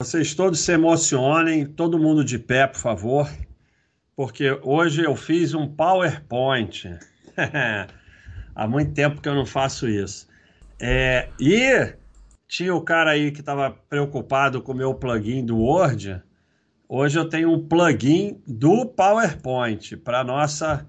[0.00, 3.28] Vocês todos se emocionem, todo mundo de pé, por favor,
[4.14, 6.96] porque hoje eu fiz um PowerPoint.
[8.54, 10.28] Há muito tempo que eu não faço isso.
[10.80, 11.96] É, e
[12.46, 16.22] tinha o cara aí que estava preocupado com o meu plugin do Word.
[16.88, 20.86] Hoje eu tenho um plugin do PowerPoint para nossa.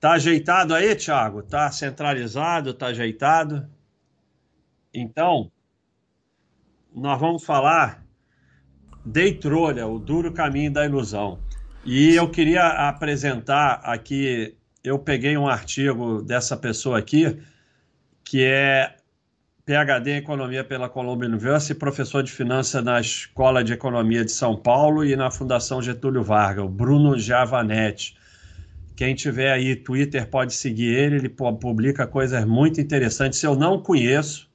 [0.00, 1.40] Tá ajeitado aí, Thiago?
[1.40, 2.74] Tá centralizado?
[2.74, 3.70] Tá ajeitado?
[4.92, 5.52] Então,
[6.92, 8.03] nós vamos falar
[9.04, 11.38] Day Trolha, o duro caminho da ilusão.
[11.84, 17.36] E eu queria apresentar aqui, eu peguei um artigo dessa pessoa aqui,
[18.24, 18.96] que é
[19.66, 24.56] PhD em Economia pela Columbia University, professor de finanças na Escola de Economia de São
[24.56, 28.16] Paulo e na Fundação Getúlio Vargas, o Bruno Javanetti.
[28.96, 33.42] Quem tiver aí Twitter pode seguir ele, ele publica coisas muito interessantes.
[33.42, 34.48] Eu não conheço,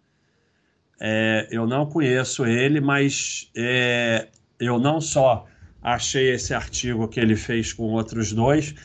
[1.00, 4.28] é, eu não conheço ele, mas é,
[4.60, 5.46] eu não só
[5.82, 8.76] achei esse artigo que ele fez com outros dois,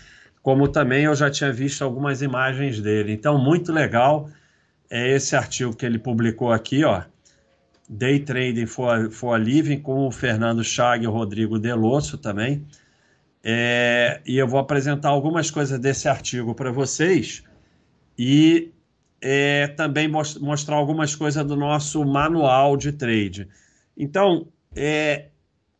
[0.42, 3.12] como também eu já tinha visto algumas imagens dele.
[3.12, 4.28] Então, muito legal
[4.90, 7.02] é esse artigo que ele publicou aqui, ó.
[7.88, 12.64] Day Trading for, for a Living, com o Fernando Chag e o Rodrigo Delosso também.
[13.42, 17.44] É, e eu vou apresentar algumas coisas desse artigo para vocês
[18.18, 18.72] e
[19.20, 23.48] é, também most, mostrar algumas coisas do nosso manual de trade.
[23.96, 25.26] Então, é,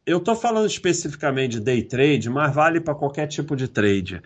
[0.07, 4.21] eu estou falando especificamente de day trade, mas vale para qualquer tipo de trade.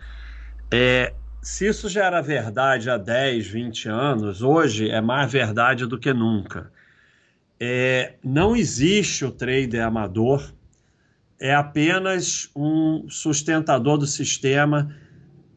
[0.71, 5.97] É, se isso já era verdade há 10, 20 anos, hoje é mais verdade do
[5.97, 6.71] que nunca.
[7.59, 10.53] É, não existe o trader amador,
[11.39, 14.93] é apenas um sustentador do sistema,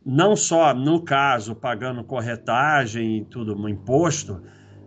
[0.07, 4.41] não só no caso pagando corretagem e tudo no imposto,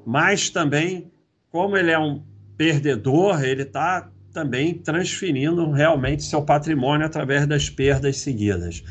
[0.06, 1.11] mas também,
[1.52, 2.23] como ele é um
[2.58, 8.83] perdedor, ele está também transferindo realmente seu patrimônio através das perdas seguidas.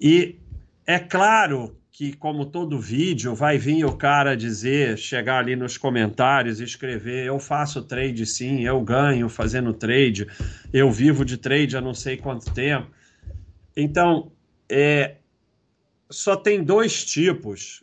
[0.00, 0.38] E
[0.86, 6.60] é claro que, como todo vídeo, vai vir o cara dizer, chegar ali nos comentários
[6.60, 10.28] escrever: eu faço trade sim, eu ganho fazendo trade,
[10.72, 12.88] eu vivo de trade há não sei quanto tempo.
[13.76, 14.30] Então,
[14.70, 15.16] é,
[16.08, 17.82] só tem dois tipos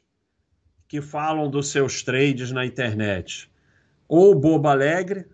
[0.87, 3.51] que falam dos seus trades na internet:
[4.07, 5.25] ou bobo alegre,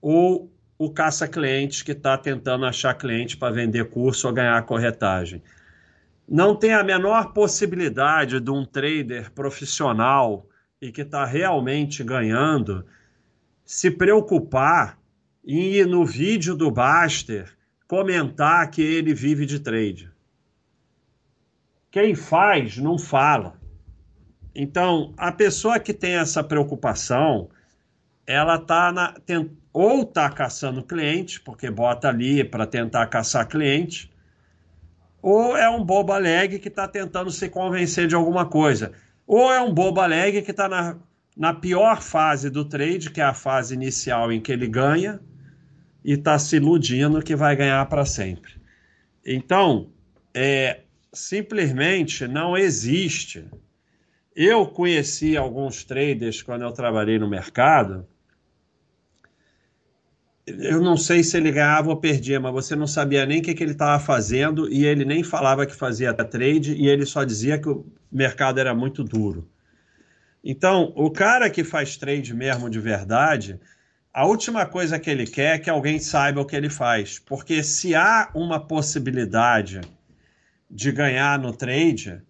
[0.00, 0.51] ou
[0.84, 5.40] o caça-cliente que está tentando achar cliente para vender curso ou ganhar corretagem
[6.28, 10.44] não tem a menor possibilidade de um trader profissional
[10.80, 12.84] e que está realmente ganhando
[13.64, 14.98] se preocupar
[15.44, 17.56] em ir no vídeo do Baster
[17.86, 20.10] comentar que ele vive de trade.
[21.92, 23.60] Quem faz não fala.
[24.52, 27.50] Então, a pessoa que tem essa preocupação,
[28.26, 29.14] ela está
[29.72, 34.10] ou está caçando cliente, porque bota ali para tentar caçar cliente,
[35.22, 38.92] ou é um bobo alegre que está tentando se convencer de alguma coisa,
[39.26, 40.98] ou é um bobo alegre que está na,
[41.36, 45.20] na pior fase do trade, que é a fase inicial em que ele ganha,
[46.04, 48.60] e está se iludindo que vai ganhar para sempre.
[49.24, 49.90] Então,
[50.34, 50.80] é,
[51.12, 53.48] simplesmente não existe.
[54.34, 58.06] Eu conheci alguns traders quando eu trabalhei no mercado
[60.46, 63.54] eu não sei se ele ganhava ou perdia, mas você não sabia nem o que,
[63.54, 67.58] que ele estava fazendo e ele nem falava que fazia trade e ele só dizia
[67.58, 69.48] que o mercado era muito duro.
[70.44, 73.60] Então, o cara que faz trade mesmo de verdade,
[74.12, 77.62] a última coisa que ele quer é que alguém saiba o que ele faz, porque
[77.62, 79.80] se há uma possibilidade
[80.68, 82.20] de ganhar no trade,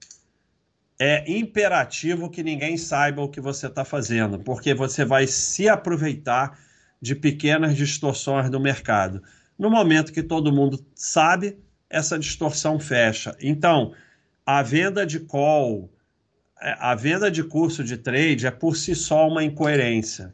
[0.98, 6.58] é imperativo que ninguém saiba o que você está fazendo, porque você vai se aproveitar
[7.02, 9.20] de pequenas distorções do mercado.
[9.58, 11.58] No momento que todo mundo sabe,
[11.90, 13.36] essa distorção fecha.
[13.40, 13.92] Então,
[14.46, 15.92] a venda de call,
[16.60, 20.32] é, a venda de curso de trade é por si só uma incoerência.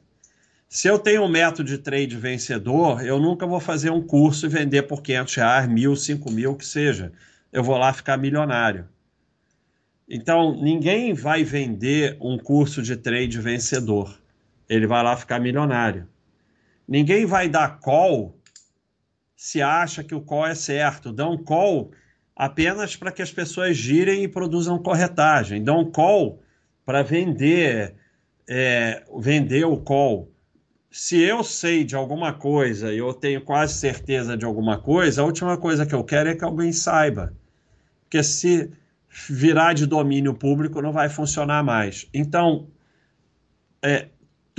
[0.68, 4.50] Se eu tenho um método de trade vencedor, eu nunca vou fazer um curso e
[4.50, 7.10] vender por 500 reais, mil, cinco mil, que seja.
[7.50, 8.87] Eu vou lá ficar milionário.
[10.06, 14.19] Então, ninguém vai vender um curso de trade vencedor.
[14.69, 16.06] Ele vai lá ficar milionário.
[16.88, 18.35] Ninguém vai dar call
[19.37, 21.12] se acha que o call é certo.
[21.12, 21.93] Dão call
[22.35, 25.62] apenas para que as pessoas girem e produzam corretagem.
[25.62, 26.43] Dão call
[26.87, 27.94] para vender,
[28.49, 30.32] é, vender o call.
[30.90, 35.25] Se eu sei de alguma coisa e eu tenho quase certeza de alguma coisa, a
[35.25, 37.34] última coisa que eu quero é que alguém saiba.
[38.05, 38.73] Porque se
[39.29, 42.08] virar de domínio público não vai funcionar mais.
[42.14, 42.69] Então,
[43.82, 44.08] é,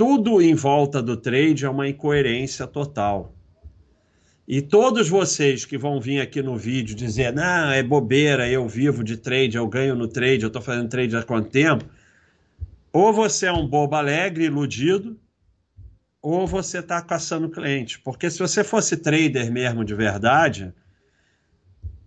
[0.00, 3.34] tudo em volta do trade é uma incoerência total.
[4.48, 9.04] E todos vocês que vão vir aqui no vídeo dizer, não, é bobeira, eu vivo
[9.04, 11.84] de trade, eu ganho no trade, eu estou fazendo trade há quanto tempo?
[12.90, 15.20] Ou você é um bobo alegre, iludido,
[16.22, 18.00] ou você está caçando cliente.
[18.00, 20.72] Porque se você fosse trader mesmo de verdade,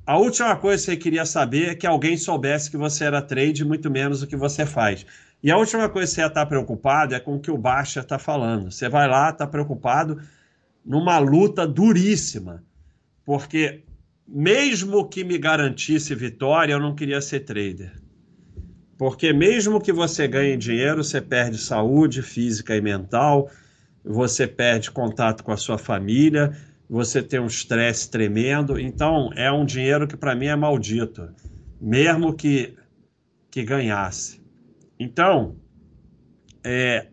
[0.04, 3.64] a última coisa que você queria saber é que alguém soubesse que você era trade,
[3.64, 5.06] muito menos o que você faz.
[5.44, 8.00] E a última coisa que você ia estar preocupado é com o que o Baixa
[8.00, 8.72] está falando.
[8.72, 10.22] Você vai lá, está preocupado
[10.86, 12.64] numa luta duríssima,
[13.26, 13.84] porque
[14.26, 17.92] mesmo que me garantisse vitória, eu não queria ser trader.
[18.98, 23.50] Porque mesmo que você ganhe dinheiro, você perde saúde física e mental,
[24.04, 26.56] você perde contato com a sua família,
[26.90, 28.80] você tem um estresse tremendo.
[28.80, 31.30] Então, é um dinheiro que para mim é maldito,
[31.82, 32.76] mesmo que,
[33.52, 34.43] que ganhasse.
[35.00, 35.58] Então,
[36.64, 37.08] é,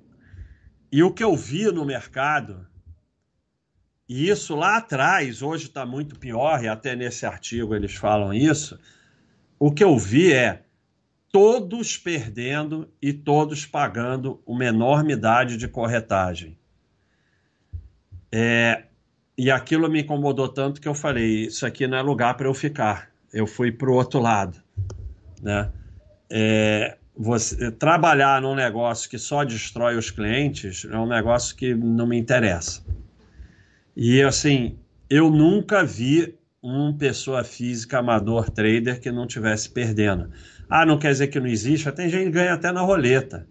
[0.93, 2.67] e o que eu vi no mercado,
[4.09, 8.79] e isso lá atrás, hoje está muito pior, e até nesse artigo eles falam isso,
[9.59, 10.65] o que eu vi é
[11.33, 16.59] todos perdendo e todos pagando uma enormidade de corretagem.
[18.33, 18.85] É,
[19.37, 22.55] e aquilo me incomodou tanto que eu falei: isso aqui não é lugar para eu
[22.55, 23.11] ficar.
[23.33, 24.61] Eu fui para o outro lado.
[25.41, 25.71] Né?
[26.29, 32.07] É, você, trabalhar num negócio que só destrói os clientes é um negócio que não
[32.07, 32.83] me interessa.
[33.95, 34.79] E assim,
[35.11, 40.31] eu nunca vi uma pessoa física amador trader que não tivesse perdendo.
[40.67, 43.47] Ah, não quer dizer que não existe, tem gente que ganha até na roleta.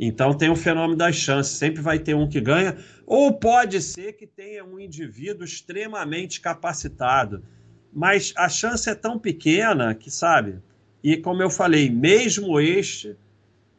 [0.00, 4.14] Então tem o fenômeno das chances, sempre vai ter um que ganha, ou pode ser
[4.14, 7.44] que tenha um indivíduo extremamente capacitado,
[7.92, 10.60] mas a chance é tão pequena que, sabe?
[11.02, 13.16] E como eu falei, mesmo este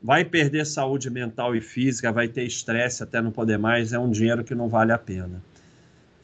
[0.01, 4.09] vai perder saúde mental e física, vai ter estresse até não poder mais, é um
[4.09, 5.43] dinheiro que não vale a pena.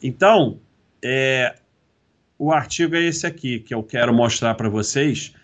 [0.02, 0.58] Então,
[1.02, 1.56] é,
[2.38, 5.34] o artigo é esse aqui que eu quero mostrar para vocês,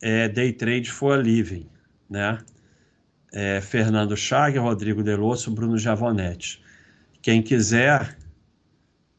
[0.00, 1.66] é Day Trade for a Living,
[2.08, 2.38] né?
[3.32, 6.62] é, Fernando Chag, Rodrigo Delosso, Bruno Javonetti.
[7.22, 8.16] Quem quiser,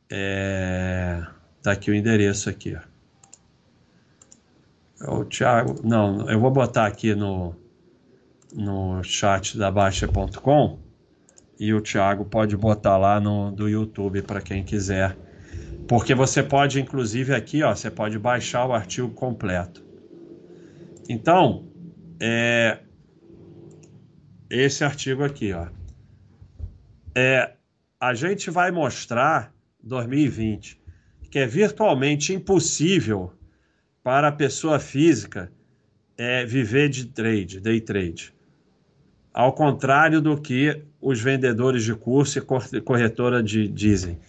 [0.09, 1.25] é,
[1.61, 2.75] tá aqui o endereço aqui.
[2.75, 2.81] É
[5.07, 7.55] o Thiago, não, eu vou botar aqui no,
[8.53, 10.79] no chat da Baixa.com
[11.59, 15.17] e o Thiago pode botar lá no do YouTube para quem quiser.
[15.87, 19.83] Porque você pode, inclusive, aqui, ó, você pode baixar o artigo completo.
[21.09, 21.67] Então,
[22.19, 22.79] é,
[24.49, 25.67] esse artigo aqui, ó.
[27.15, 27.53] É,
[27.99, 29.53] a gente vai mostrar
[29.83, 30.81] 2020
[31.29, 33.33] que é virtualmente impossível
[34.03, 35.51] para a pessoa física
[36.17, 38.33] é, viver de trade, day trade.
[39.33, 44.19] Ao contrário do que os vendedores de curso e corretora de, dizem.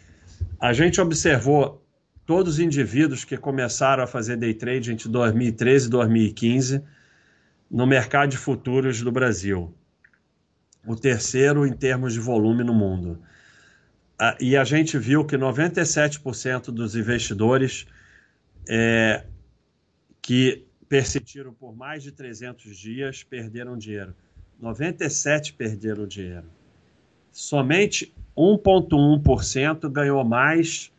[0.59, 1.85] A gente observou
[2.25, 6.83] todos os indivíduos que começaram a fazer day trade entre 2013 e 2015
[7.71, 9.75] no mercado de futuros do Brasil
[10.87, 13.19] o terceiro em termos de volume no mundo.
[14.41, 17.87] E a gente viu que 97% dos investidores
[18.69, 19.25] é,
[20.25, 24.15] que persistiram por mais de 300 dias perderam dinheiro.
[24.59, 26.47] 97 perderam dinheiro.
[27.31, 30.91] Somente 1,1% ganhou mais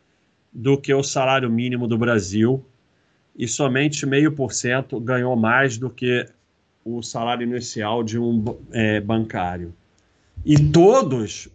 [0.52, 2.64] do que o salário mínimo do Brasil
[3.36, 6.24] e somente meio por cento ganhou mais do que
[6.84, 9.74] o salário inicial de um é, bancário.
[10.44, 11.48] E todos,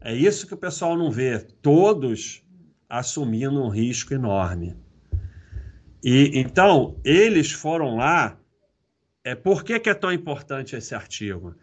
[0.00, 2.42] é isso que o pessoal não vê, todos
[2.88, 4.74] assumindo um risco enorme.
[6.02, 8.38] E então, eles foram lá.
[9.24, 11.54] É, por que, que é tão importante esse artigo?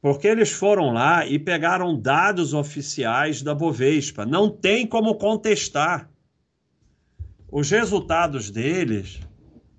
[0.00, 4.24] Porque eles foram lá e pegaram dados oficiais da Bovespa.
[4.24, 6.10] Não tem como contestar.
[7.50, 9.20] Os resultados deles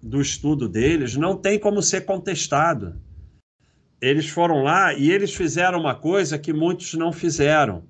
[0.02, 3.00] do estudo deles não tem como ser contestado.
[4.02, 7.84] Eles foram lá e eles fizeram uma coisa que muitos não fizeram.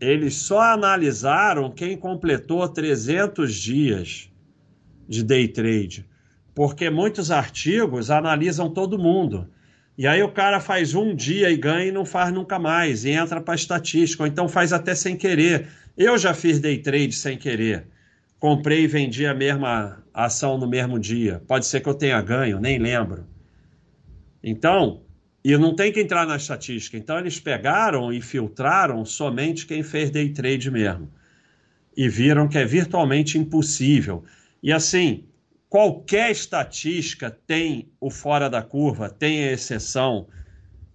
[0.00, 4.30] Eles só analisaram quem completou 300 dias
[5.08, 6.06] de day trade,
[6.54, 9.48] porque muitos artigos analisam todo mundo.
[9.96, 13.10] E aí o cara faz um dia e ganha e não faz nunca mais, e
[13.10, 15.66] entra para estatística, ou então faz até sem querer.
[15.96, 17.86] Eu já fiz day trade sem querer
[18.38, 21.42] comprei e vendi a mesma ação no mesmo dia.
[21.46, 23.26] Pode ser que eu tenha ganho, nem lembro.
[24.42, 25.02] Então,
[25.44, 26.96] e não tem que entrar na estatística.
[26.96, 31.10] Então, eles pegaram e filtraram somente quem fez day trade mesmo.
[31.96, 34.24] E viram que é virtualmente impossível.
[34.62, 35.24] E assim,
[35.68, 40.26] qualquer estatística tem o fora da curva, tem a exceção,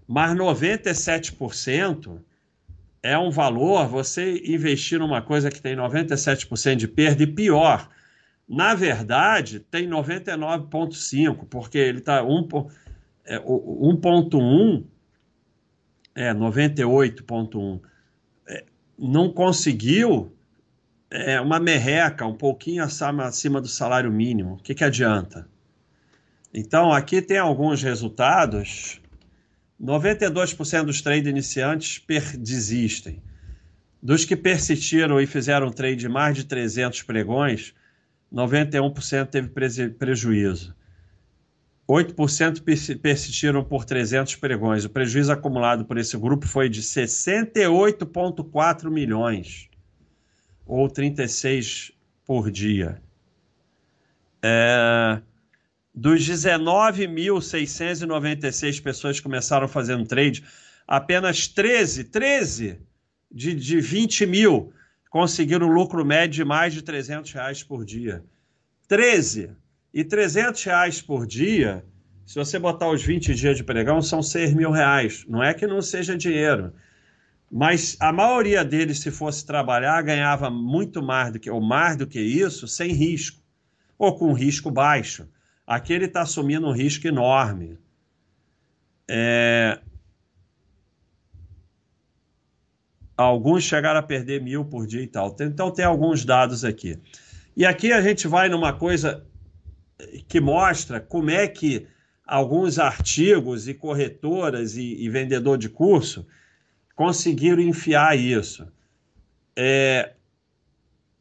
[0.08, 2.20] mas 97%
[3.02, 7.90] é um valor você investir numa coisa que tem 97% de perda e pior.
[8.48, 12.72] Na verdade, tem 99,5%, porque ele está 1,1
[16.16, 17.82] é, é 98,1.
[18.48, 18.66] É,
[18.98, 20.34] não conseguiu
[21.14, 24.56] é, uma merreca um pouquinho acima, do salário mínimo.
[24.56, 25.48] O que, que adianta?
[26.52, 29.00] Então, aqui tem alguns resultados.
[29.82, 32.04] 92% dos trade iniciantes
[32.40, 33.22] desistem.
[34.02, 37.76] Dos que persistiram e fizeram trade de mais de 300 pregões,
[38.34, 39.50] 91% teve
[39.90, 40.76] prejuízo.
[41.88, 44.84] 8% persistiram por 300 pregões.
[44.84, 49.70] O prejuízo acumulado por esse grupo foi de 68,4 milhões,
[50.66, 51.92] ou 36
[52.26, 53.02] por dia.
[54.42, 55.22] É...
[55.96, 60.44] Dos 19.696 pessoas que começaram fazendo trade,
[60.88, 62.80] apenas 13, 13
[63.32, 64.74] de, de 20 mil
[65.10, 68.24] conseguiram lucro médio de mais de 300 reais por dia.
[68.88, 69.52] 13.
[69.94, 71.86] E 300 reais por dia,
[72.26, 75.24] se você botar os 20 dias de pregão, são 6 mil reais.
[75.28, 76.74] Não é que não seja dinheiro.
[77.56, 82.08] Mas a maioria deles, se fosse trabalhar, ganhava muito mais do que, ou mais do
[82.08, 83.40] que isso, sem risco,
[83.96, 85.30] ou com risco baixo.
[85.68, 87.78] Aqui ele está assumindo um risco enorme.
[89.08, 89.80] É...
[93.16, 95.36] Alguns chegaram a perder mil por dia e tal.
[95.40, 97.00] Então tem alguns dados aqui.
[97.56, 99.28] E aqui a gente vai numa coisa
[100.28, 101.86] que mostra como é que
[102.26, 106.26] alguns artigos e corretoras e, e vendedor de curso
[106.96, 108.68] conseguiram enfiar isso.
[109.56, 110.14] É,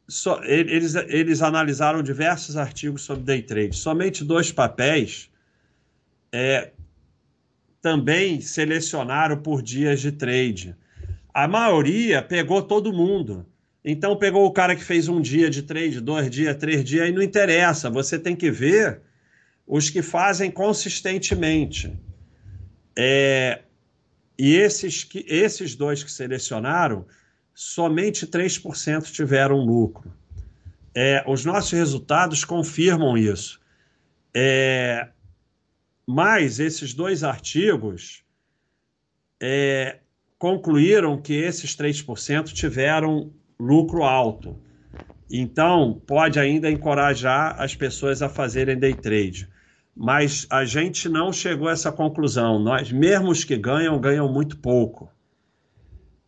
[0.07, 3.75] so, eles, eles analisaram diversos artigos sobre day trade.
[3.75, 5.29] Somente dois papéis
[6.31, 6.71] é,
[7.81, 10.75] também selecionaram por dias de trade.
[11.33, 13.45] A maioria pegou todo mundo.
[13.83, 17.11] Então pegou o cara que fez um dia de trade, dois dias, três dias, e
[17.11, 17.89] não interessa.
[17.89, 19.01] Você tem que ver
[19.67, 21.93] os que fazem consistentemente.
[22.95, 23.62] É,
[24.45, 27.05] e esses, que, esses dois que selecionaram,
[27.55, 30.13] somente 3% tiveram lucro.
[30.93, 33.61] É, os nossos resultados confirmam isso.
[34.35, 35.07] É,
[36.05, 38.21] mas esses dois artigos
[39.41, 39.99] é,
[40.37, 44.59] concluíram que esses 3% tiveram lucro alto.
[45.31, 49.47] Então, pode ainda encorajar as pessoas a fazerem day trade.
[49.95, 52.59] Mas a gente não chegou a essa conclusão.
[52.59, 55.11] Nós, mesmo que ganham, ganham muito pouco.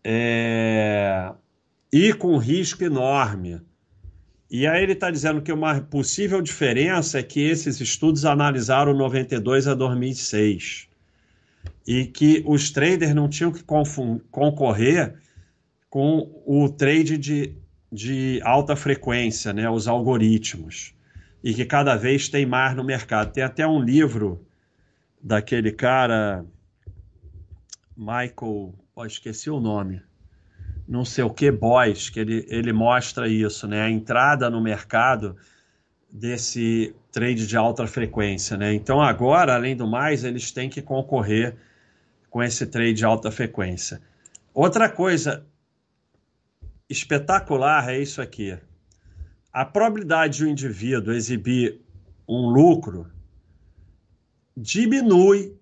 [0.03, 1.31] É...
[1.91, 3.62] E com risco enorme.
[4.50, 9.67] E aí ele está dizendo que uma possível diferença é que esses estudos analisaram 92
[9.67, 10.88] a 2006
[11.88, 15.15] e que os traders não tinham que concorrer
[15.89, 17.55] com o trade de,
[17.91, 20.94] de alta frequência, né, os algoritmos,
[21.45, 23.31] e que cada vez tem mais no mercado.
[23.31, 24.43] Tem até um livro
[25.21, 26.43] daquele cara,
[27.95, 30.01] Michael, oh, esqueci o nome,
[30.87, 35.37] não sei o que, Boys, que ele, ele mostra isso, né, a entrada no mercado
[36.11, 38.73] desse trade de alta frequência, né?
[38.73, 41.55] Então agora, além do mais, eles têm que concorrer
[42.27, 44.01] com esse trade de alta frequência.
[44.51, 45.45] Outra coisa
[46.89, 48.57] espetacular é isso aqui.
[49.55, 51.79] A probabilidade de um indivíduo exibir
[52.27, 53.07] um lucro
[54.57, 55.53] diminui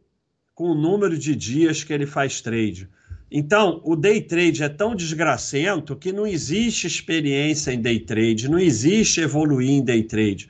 [0.56, 2.90] com o número de dias que ele faz trade.
[3.30, 8.58] Então, o day trade é tão desgracento que não existe experiência em day trade, não
[8.58, 10.50] existe evoluir em day trade.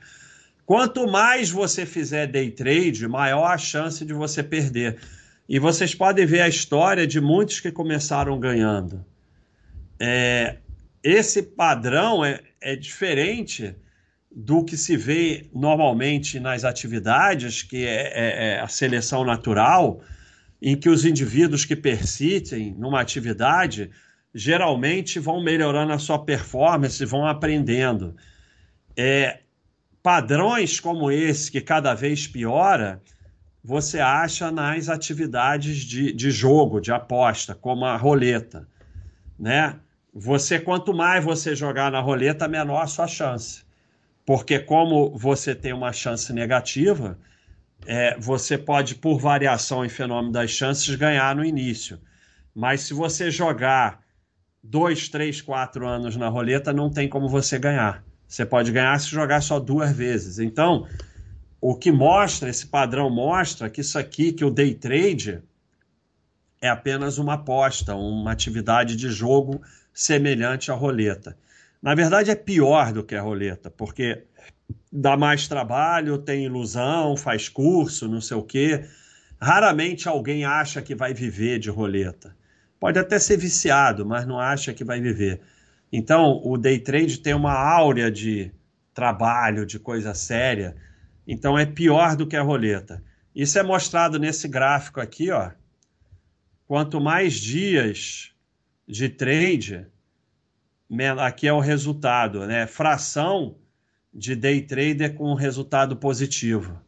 [0.64, 4.96] Quanto mais você fizer day trade, maior a chance de você perder.
[5.46, 9.04] E vocês podem ver a história de muitos que começaram ganhando.
[10.00, 10.56] É,
[11.02, 13.76] esse padrão é, é diferente
[14.34, 20.00] do que se vê normalmente nas atividades, que é, é, é, a seleção natural,
[20.60, 23.90] em que os indivíduos que persistem numa atividade
[24.34, 28.16] geralmente vão melhorando a sua performance, vão aprendendo.
[28.96, 29.40] É,
[30.02, 33.00] padrões como esse, que cada vez piora,
[33.62, 38.66] você acha nas atividades de, de jogo, de aposta, como a roleta,
[39.38, 39.78] né?
[40.14, 43.64] Você quanto mais você jogar na roleta, menor a sua chance.
[44.24, 47.18] Porque como você tem uma chance negativa,
[47.84, 52.00] é, você pode, por variação em fenômeno das chances, ganhar no início.
[52.54, 54.00] Mas se você jogar
[54.62, 58.04] dois, três, quatro anos na roleta, não tem como você ganhar.
[58.26, 60.38] Você pode ganhar se jogar só duas vezes.
[60.38, 60.86] Então,
[61.60, 65.42] o que mostra, esse padrão mostra que isso aqui, que o day trade
[66.62, 69.60] é apenas uma aposta, uma atividade de jogo
[69.94, 71.38] semelhante à roleta.
[71.80, 74.24] Na verdade, é pior do que a roleta, porque
[74.92, 78.84] dá mais trabalho, tem ilusão, faz curso, não sei o quê.
[79.40, 82.34] Raramente alguém acha que vai viver de roleta.
[82.80, 85.40] Pode até ser viciado, mas não acha que vai viver.
[85.92, 88.50] Então, o day trade tem uma áurea de
[88.92, 90.74] trabalho, de coisa séria.
[91.26, 93.02] Então, é pior do que a roleta.
[93.34, 95.50] Isso é mostrado nesse gráfico aqui, ó.
[96.66, 98.33] Quanto mais dias
[98.86, 99.86] de trade,
[101.18, 102.66] aqui é o resultado, né?
[102.66, 103.56] Fração
[104.12, 106.80] de day trader com resultado positivo,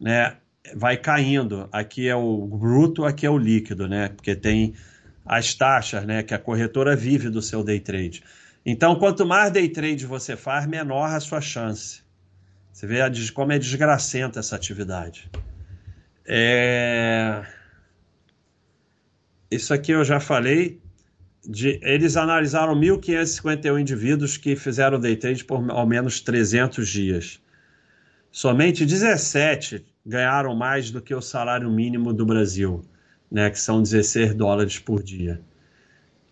[0.00, 0.36] né?
[0.74, 1.68] Vai caindo.
[1.70, 4.08] Aqui é o bruto, aqui é o líquido, né?
[4.08, 4.74] Porque tem
[5.24, 6.22] as taxas, né?
[6.22, 8.22] Que a corretora vive do seu day trade.
[8.66, 12.02] Então, quanto mais day trade você faz, menor a sua chance.
[12.72, 12.98] Você vê
[13.32, 15.30] como é desgracenta essa atividade.
[16.26, 17.44] É...
[19.50, 20.82] Isso aqui eu já falei.
[21.46, 21.78] De...
[21.82, 27.40] Eles analisaram 1.551 indivíduos que fizeram day trade por ao menos 300 dias.
[28.30, 32.84] Somente 17 ganharam mais do que o salário mínimo do Brasil,
[33.30, 35.40] né, que são 16 dólares por dia.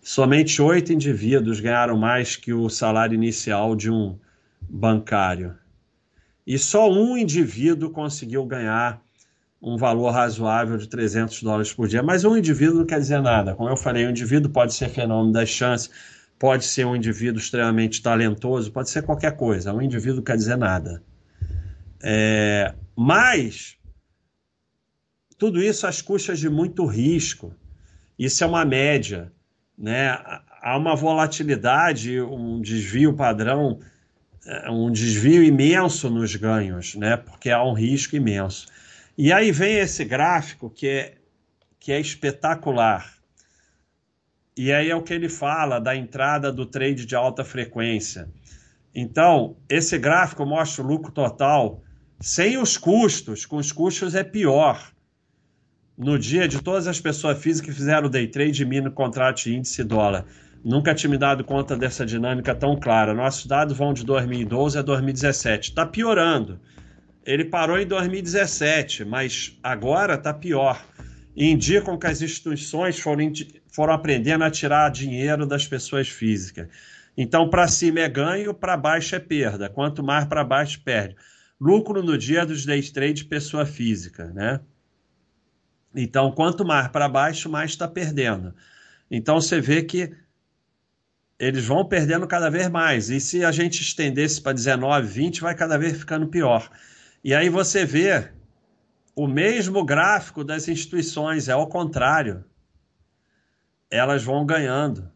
[0.01, 4.17] Somente oito indivíduos ganharam mais que o salário inicial de um
[4.61, 5.55] bancário.
[6.45, 9.01] E só um indivíduo conseguiu ganhar
[9.63, 12.03] um valor razoável de 300 dólares por dia.
[12.03, 13.55] Mas um indivíduo não quer dizer nada.
[13.55, 15.89] Como eu falei, um indivíduo pode ser fenômeno das chances,
[16.37, 19.73] pode ser um indivíduo extremamente talentoso, pode ser qualquer coisa.
[19.73, 21.01] Um indivíduo não quer dizer nada.
[22.03, 23.77] É, mas
[25.37, 27.55] tudo isso às custas de muito risco.
[28.19, 29.31] Isso é uma média.
[29.77, 30.09] Né?
[30.61, 33.79] Há uma volatilidade, um desvio padrão,
[34.45, 37.15] é, um desvio imenso nos ganhos, né?
[37.15, 38.72] porque há um risco imenso.
[39.17, 41.17] E aí vem esse gráfico que é,
[41.79, 43.13] que é espetacular.
[44.57, 48.29] E aí é o que ele fala da entrada do trade de alta frequência.
[48.93, 51.83] Então, esse gráfico mostra o lucro total
[52.19, 53.45] sem os custos.
[53.45, 54.91] Com os custos é pior.
[55.97, 60.25] No dia de todas as pessoas físicas que fizeram day trade mini contrato índice dólar.
[60.63, 63.13] Nunca tinha me dado conta dessa dinâmica tão clara.
[63.13, 65.69] Nossos dados vão de 2012 a 2017.
[65.69, 66.59] Está piorando.
[67.25, 70.83] Ele parou em 2017, mas agora está pior.
[71.35, 73.31] Indicam que as instituições foram,
[73.67, 76.67] foram aprendendo a tirar dinheiro das pessoas físicas.
[77.15, 79.69] Então, para cima é ganho, para baixo é perda.
[79.69, 81.15] Quanto mais para baixo, perde.
[81.59, 84.59] Lucro no dia dos day trade, pessoa física, né?
[85.95, 88.53] Então, quanto mais para baixo, mais está perdendo.
[89.09, 90.11] Então, você vê que
[91.39, 93.09] eles vão perdendo cada vez mais.
[93.09, 96.69] E se a gente estendesse para 19, 20, vai cada vez ficando pior.
[97.23, 98.29] E aí você vê
[99.15, 102.43] o mesmo gráfico das instituições, é ao contrário.
[103.89, 105.09] Elas vão ganhando.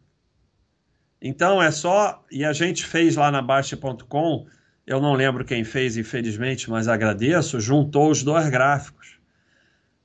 [1.20, 2.24] Então é só.
[2.30, 4.46] E a gente fez lá na Baixa.com,
[4.86, 9.18] eu não lembro quem fez, infelizmente, mas agradeço, juntou os dois gráficos.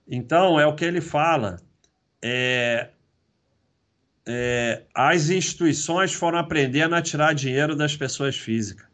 [0.05, 1.57] Então é o que ele fala.
[2.21, 2.89] É,
[4.25, 8.92] é, as instituições foram aprendendo a tirar dinheiro das pessoas físicas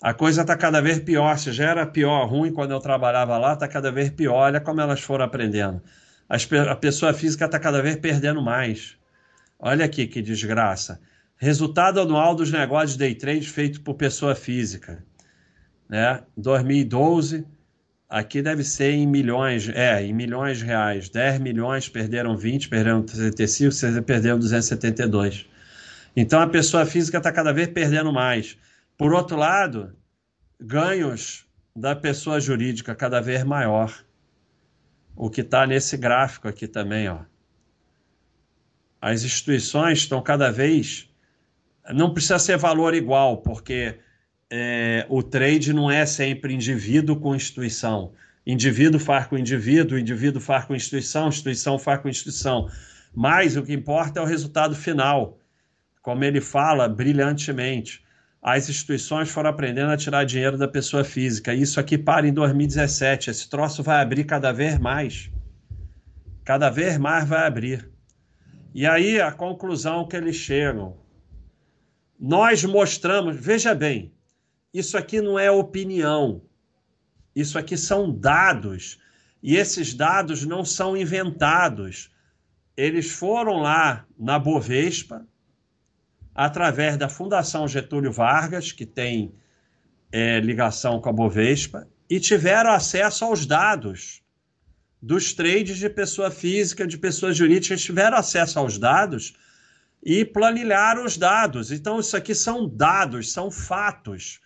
[0.00, 1.36] a coisa está cada vez pior.
[1.38, 4.34] Se já era pior, ruim quando eu trabalhava lá, está cada vez pior.
[4.34, 5.82] Olha como elas foram aprendendo.
[6.28, 8.96] a pessoa física está cada vez perdendo mais.
[9.58, 11.00] Olha aqui que desgraça.
[11.36, 15.04] Resultado anual dos negócios de day trade feito por pessoa física.
[15.88, 16.22] Né?
[16.36, 17.44] 2012,
[18.08, 21.08] aqui deve ser em milhões, é, em milhões de reais.
[21.08, 25.46] 10 milhões perderam 20, perderam 35, perderam 272.
[26.16, 28.56] Então a pessoa física está cada vez perdendo mais.
[28.98, 29.96] Por outro lado,
[30.60, 34.04] ganhos da pessoa jurídica cada vez maior.
[35.14, 37.20] O que está nesse gráfico aqui também, ó.
[39.00, 41.08] As instituições estão cada vez.
[41.94, 44.00] Não precisa ser valor igual, porque
[44.50, 48.12] é, o trade não é sempre indivíduo com instituição.
[48.44, 52.68] Indivíduo faz com indivíduo, indivíduo faz com instituição, instituição faz com instituição.
[53.14, 55.38] Mas o que importa é o resultado final,
[56.02, 58.07] como ele fala brilhantemente
[58.40, 61.52] as instituições foram aprendendo a tirar dinheiro da pessoa física.
[61.52, 63.30] Isso aqui para em 2017.
[63.30, 65.30] Esse troço vai abrir cada vez mais.
[66.44, 67.90] Cada vez mais vai abrir.
[68.72, 70.96] E aí a conclusão que eles chegam.
[72.18, 74.12] Nós mostramos, veja bem,
[74.72, 76.42] isso aqui não é opinião.
[77.34, 78.98] Isso aqui são dados.
[79.42, 82.10] E esses dados não são inventados.
[82.76, 85.26] Eles foram lá na Bovespa,
[86.38, 89.34] através da Fundação Getúlio Vargas, que tem
[90.12, 94.22] é, ligação com a Bovespa, e tiveram acesso aos dados
[95.02, 99.34] dos trades de pessoa física, de pessoas jurídicas, tiveram acesso aos dados
[100.00, 101.72] e planilharam os dados.
[101.72, 104.38] Então, isso aqui são dados, são fatos.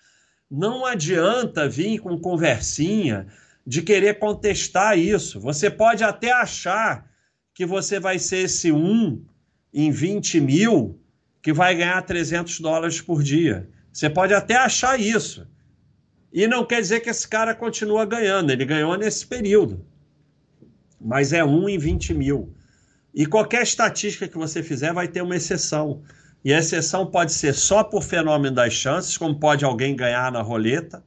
[0.50, 3.26] Não adianta vir com conversinha
[3.66, 5.38] de querer contestar isso.
[5.40, 7.06] Você pode até achar
[7.52, 9.22] que você vai ser esse um
[9.74, 11.01] em 20 mil
[11.42, 13.68] que vai ganhar 300 dólares por dia.
[13.92, 15.46] Você pode até achar isso.
[16.32, 19.84] E não quer dizer que esse cara continua ganhando, ele ganhou nesse período.
[20.98, 22.54] Mas é um em 20 mil.
[23.12, 26.02] E qualquer estatística que você fizer vai ter uma exceção.
[26.44, 30.40] E a exceção pode ser só por fenômeno das chances, como pode alguém ganhar na
[30.40, 31.04] roleta,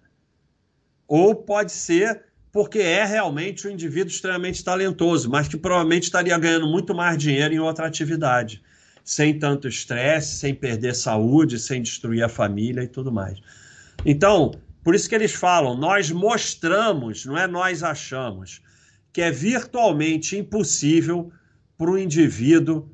[1.07, 6.67] ou pode ser porque é realmente um indivíduo extremamente talentoso, mas que provavelmente estaria ganhando
[6.67, 8.63] muito mais dinheiro em outra atividade,
[9.05, 13.39] sem tanto estresse, sem perder saúde, sem destruir a família e tudo mais.
[14.03, 14.51] Então,
[14.83, 18.61] por isso que eles falam, nós mostramos, não é nós achamos,
[19.13, 21.31] que é virtualmente impossível
[21.77, 22.89] para o indivíduo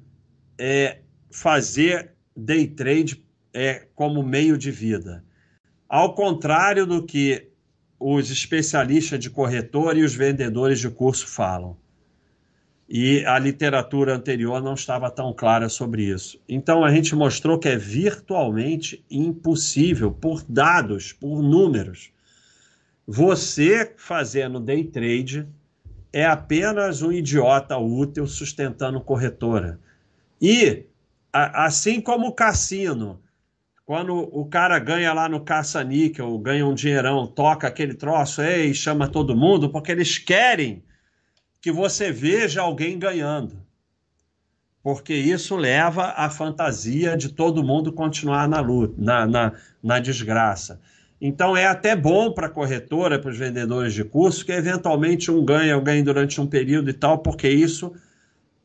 [0.57, 0.99] é,
[1.31, 5.23] fazer day trade é, como meio de vida.
[5.87, 7.49] Ao contrário do que
[7.97, 11.77] os especialistas de corretor e os vendedores de curso falam.
[12.93, 16.37] E a literatura anterior não estava tão clara sobre isso.
[16.47, 22.11] Então a gente mostrou que é virtualmente impossível, por dados, por números.
[23.07, 25.47] Você fazendo day trade
[26.11, 29.79] é apenas um idiota útil sustentando corretora.
[30.41, 30.83] E
[31.31, 33.21] assim como o cassino,
[33.85, 39.07] quando o cara ganha lá no caça-níquel, ganha um dinheirão, toca aquele troço, ei, chama
[39.07, 40.83] todo mundo, porque eles querem
[41.61, 43.61] que você veja alguém ganhando.
[44.83, 50.81] Porque isso leva à fantasia de todo mundo continuar na luta, na, na, na desgraça.
[51.21, 55.45] Então é até bom para a corretora, para os vendedores de curso, que eventualmente um
[55.45, 57.93] ganha, ganha durante um período e tal, porque isso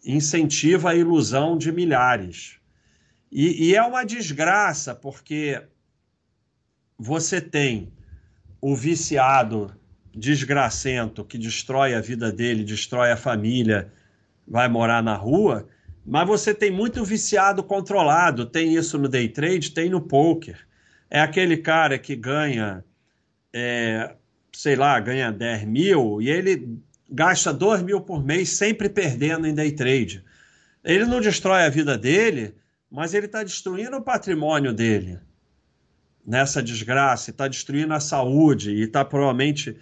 [0.03, 2.57] incentiva a ilusão de milhares.
[3.31, 5.63] E, e é uma desgraça, porque
[6.99, 7.93] você tem
[8.59, 9.71] o viciado
[10.17, 13.93] desgracento que destrói a vida dele, destrói a família,
[14.49, 15.69] vai morar na rua,
[16.05, 18.47] mas você tem muito viciado controlado.
[18.47, 20.57] Tem isso no day trade, tem no poker.
[21.11, 22.85] É aquele cara que ganha,
[23.53, 24.15] é,
[24.53, 29.55] sei lá, ganha 10 mil e ele gasta 2 mil por mês sempre perdendo em
[29.55, 30.25] day trade.
[30.83, 32.55] Ele não destrói a vida dele,
[32.91, 35.19] mas ele está destruindo o patrimônio dele
[36.27, 39.77] nessa desgraça, está destruindo a saúde e está provavelmente,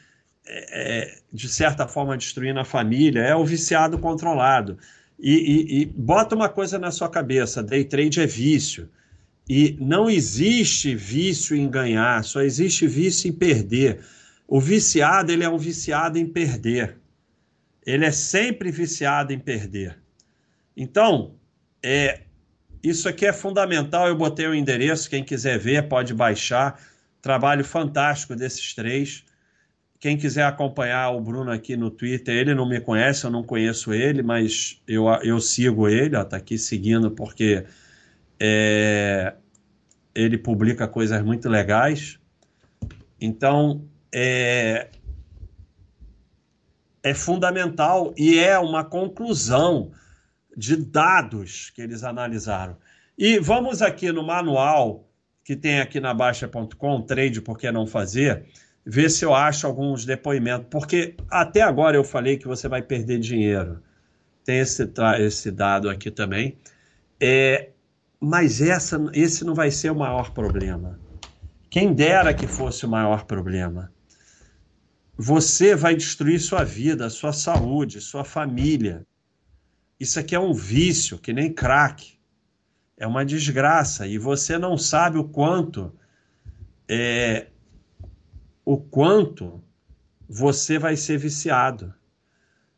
[0.46, 3.20] é, é, de certa forma, destruindo a família.
[3.20, 4.78] É o viciado controlado.
[5.18, 8.88] E, e, e bota uma coisa na sua cabeça: day trade é vício.
[9.48, 14.00] E não existe vício em ganhar, só existe vício em perder.
[14.48, 16.96] O viciado, ele é um viciado em perder.
[17.85, 19.98] Ele é sempre viciado em perder.
[20.76, 21.35] Então,
[21.83, 22.22] é,
[22.83, 24.09] isso aqui é fundamental.
[24.09, 26.80] Eu botei o endereço, quem quiser ver pode baixar.
[27.20, 29.24] Trabalho fantástico desses três.
[30.05, 33.90] Quem quiser acompanhar o Bruno aqui no Twitter, ele não me conhece, eu não conheço
[33.95, 37.64] ele, mas eu, eu sigo ele, está aqui seguindo porque
[38.38, 39.33] é,
[40.14, 42.19] ele publica coisas muito legais.
[43.19, 44.90] Então, é,
[47.03, 49.90] é fundamental e é uma conclusão
[50.55, 52.77] de dados que eles analisaram.
[53.17, 55.09] E vamos aqui no manual
[55.43, 58.45] que tem aqui na Baixa.com, Trade Por que Não Fazer,
[58.85, 63.18] ver se eu acho alguns depoimentos, porque até agora eu falei que você vai perder
[63.18, 63.83] dinheiro.
[64.44, 64.88] Tem esse,
[65.20, 66.59] esse dado aqui também.
[67.18, 67.70] É,
[68.20, 71.01] mas essa, esse não vai ser o maior problema.
[71.70, 73.90] Quem dera que fosse o maior problema.
[75.16, 79.07] Você vai destruir sua vida, sua saúde, sua família.
[79.99, 82.18] Isso aqui é um vício, que nem crack.
[82.97, 85.92] É uma desgraça e você não sabe o quanto
[86.88, 87.47] é
[88.64, 89.62] o quanto
[90.29, 91.94] você vai ser viciado.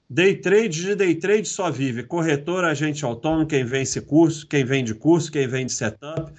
[0.08, 4.94] Day trade de day trade só vive corretor, agente autônomo, quem vende curso, quem vende
[4.94, 6.32] curso, quem vende setup,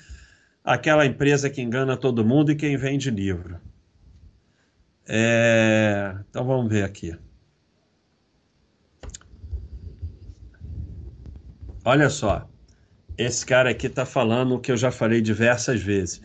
[0.63, 3.59] aquela empresa que engana todo mundo e quem vende livro.
[5.05, 6.15] É...
[6.29, 7.17] Então vamos ver aqui.
[11.83, 12.49] Olha só,
[13.17, 16.21] esse cara aqui está falando o que eu já falei diversas vezes.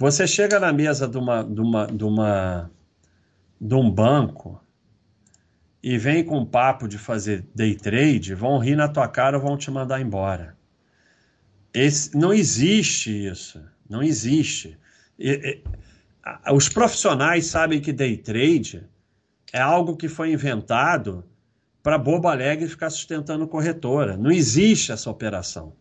[0.00, 2.70] Você chega na mesa de, uma, de, uma, de, uma,
[3.60, 4.58] de um banco
[5.82, 9.58] e vem com papo de fazer day trade, vão rir na tua cara ou vão
[9.58, 10.56] te mandar embora.
[11.74, 13.62] Esse, não existe isso.
[13.90, 14.78] Não existe.
[15.18, 18.82] E, e, os profissionais sabem que day trade
[19.52, 21.22] é algo que foi inventado
[21.82, 24.16] para bobo alegre ficar sustentando corretora.
[24.16, 25.74] Não existe essa operação.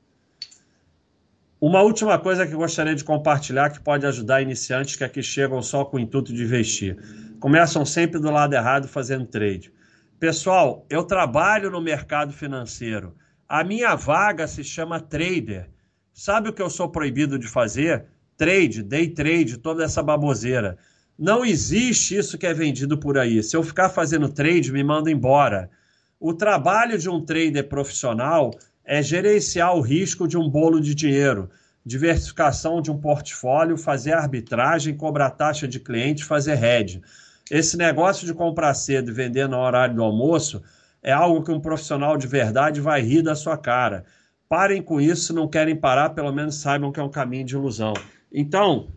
[1.62, 5.84] Uma última coisa que gostaria de compartilhar que pode ajudar iniciantes que aqui chegam só
[5.84, 6.98] com o intuito de investir.
[7.38, 9.70] Começam sempre do lado errado fazendo trade.
[10.18, 13.14] Pessoal, eu trabalho no mercado financeiro.
[13.46, 15.70] A minha vaga se chama trader.
[16.14, 18.06] Sabe o que eu sou proibido de fazer?
[18.38, 20.78] Trade, day trade, toda essa baboseira.
[21.18, 23.44] Não existe isso que é vendido por aí.
[23.44, 25.70] Se eu ficar fazendo trade, me manda embora.
[26.18, 28.52] O trabalho de um trader profissional
[28.90, 31.48] é gerenciar o risco de um bolo de dinheiro,
[31.86, 37.00] diversificação de um portfólio, fazer arbitragem, cobrar taxa de cliente, fazer hedge.
[37.52, 40.64] Esse negócio de comprar cedo e vender no horário do almoço
[41.04, 44.06] é algo que um profissional de verdade vai rir da sua cara.
[44.50, 47.54] Parem com isso, se não querem parar, pelo menos saibam que é um caminho de
[47.54, 47.94] ilusão.
[48.34, 48.88] Então,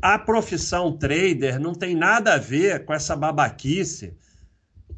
[0.00, 4.16] a profissão trader não tem nada a ver com essa babaquice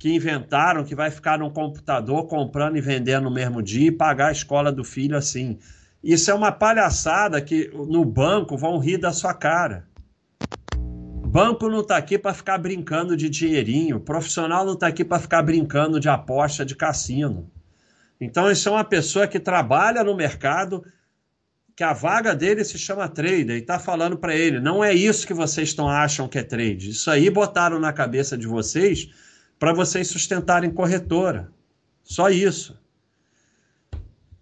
[0.01, 4.29] que inventaram que vai ficar num computador comprando e vendendo no mesmo dia e pagar
[4.29, 5.59] a escola do filho assim.
[6.03, 9.87] Isso é uma palhaçada que no banco vão rir da sua cara.
[11.27, 15.43] Banco não está aqui para ficar brincando de dinheirinho, profissional não está aqui para ficar
[15.43, 17.51] brincando de aposta de cassino.
[18.19, 20.83] Então, isso é uma pessoa que trabalha no mercado,
[21.77, 25.27] que a vaga dele se chama trader, e está falando para ele: não é isso
[25.27, 26.89] que vocês estão acham que é trade.
[26.89, 29.11] Isso aí botaram na cabeça de vocês
[29.61, 31.53] para vocês sustentarem corretora.
[32.03, 32.81] Só isso.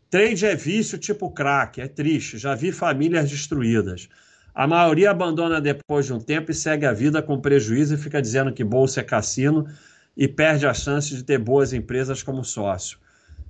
[0.09, 2.39] Trade é vício tipo crack, é triste.
[2.39, 4.09] Já vi famílias destruídas.
[4.55, 8.23] A maioria abandona depois de um tempo e segue a vida com prejuízo e fica
[8.23, 9.67] dizendo que bolsa é cassino
[10.17, 12.97] e perde a chance de ter boas empresas como sócio.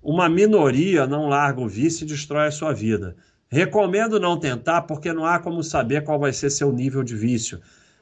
[0.03, 3.15] Uma minoria não larga o vício e destrói a sua vida.
[3.51, 7.61] Recomendo não tentar porque não há como saber qual vai ser seu nível de vício.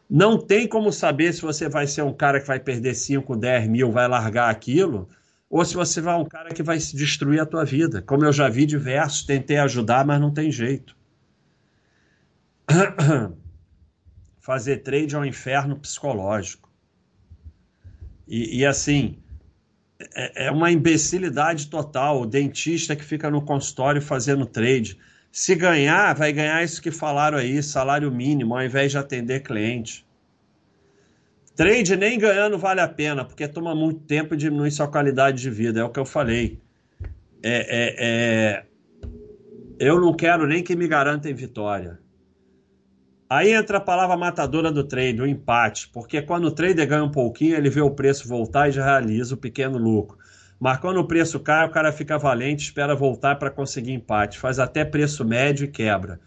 [0.09, 3.69] Não tem como saber se você vai ser um cara que vai perder 5, 10
[3.69, 5.09] mil, vai largar aquilo,
[5.51, 8.03] ou se você vai um cara que vai destruir a tua vida.
[8.03, 10.97] Como eu já vi diversos, tentei ajudar, mas não tem jeito.
[14.41, 16.71] Fazer trade é um inferno psicológico.
[18.29, 19.19] E, e assim,
[20.15, 22.23] é, é uma imbecilidade total.
[22.23, 24.99] O dentista que fica no consultório fazendo trade
[25.37, 30.07] se ganhar, vai ganhar isso que falaram aí, salário mínimo, ao invés de atender cliente.
[31.55, 35.51] Trade nem ganhando vale a pena, porque toma muito tempo e diminui sua qualidade de
[35.51, 35.81] vida.
[35.81, 36.59] É o que eu falei.
[37.43, 38.65] É, é, é...
[39.79, 41.99] Eu não quero nem que me garantem vitória.
[43.29, 47.11] Aí entra a palavra matadora do trade, o empate, porque quando o trader ganha um
[47.11, 50.17] pouquinho, ele vê o preço voltar e já realiza o pequeno lucro.
[50.59, 54.59] Mas quando o preço cai, o cara fica valente, espera voltar para conseguir empate, faz
[54.59, 56.19] até preço médio e quebra.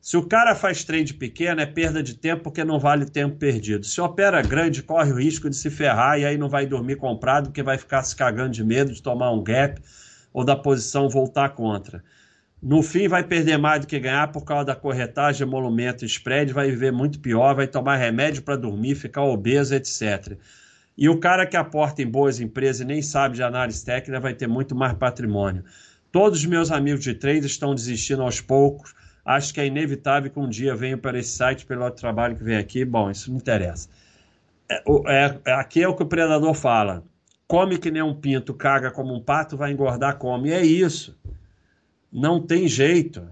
[0.00, 3.84] Se o cara faz trade pequeno, é perda de tempo porque não vale tempo perdido.
[3.84, 7.48] Se opera grande, corre o risco de se ferrar e aí não vai dormir comprado
[7.48, 9.80] porque vai ficar se cagando de medo de tomar um gap
[10.32, 12.02] ou da posição voltar contra.
[12.62, 16.70] No fim, vai perder mais do que ganhar por causa da corretagem, emolumento spread, vai
[16.70, 20.36] viver muito pior, vai tomar remédio para dormir, ficar obeso, etc.
[21.00, 24.34] E o cara que aporta em boas empresas e nem sabe de análise técnica vai
[24.34, 25.64] ter muito mais patrimônio.
[26.12, 28.94] Todos os meus amigos de trade estão desistindo aos poucos.
[29.24, 32.58] Acho que é inevitável que um dia venham para esse site pelo trabalho que vem
[32.58, 32.84] aqui.
[32.84, 33.88] Bom, isso não interessa.
[34.68, 37.02] É, é, é, aqui é o que o predador fala.
[37.48, 40.50] Come que nem um pinto, caga como um pato, vai engordar, come.
[40.50, 41.18] É isso.
[42.12, 43.26] Não tem jeito.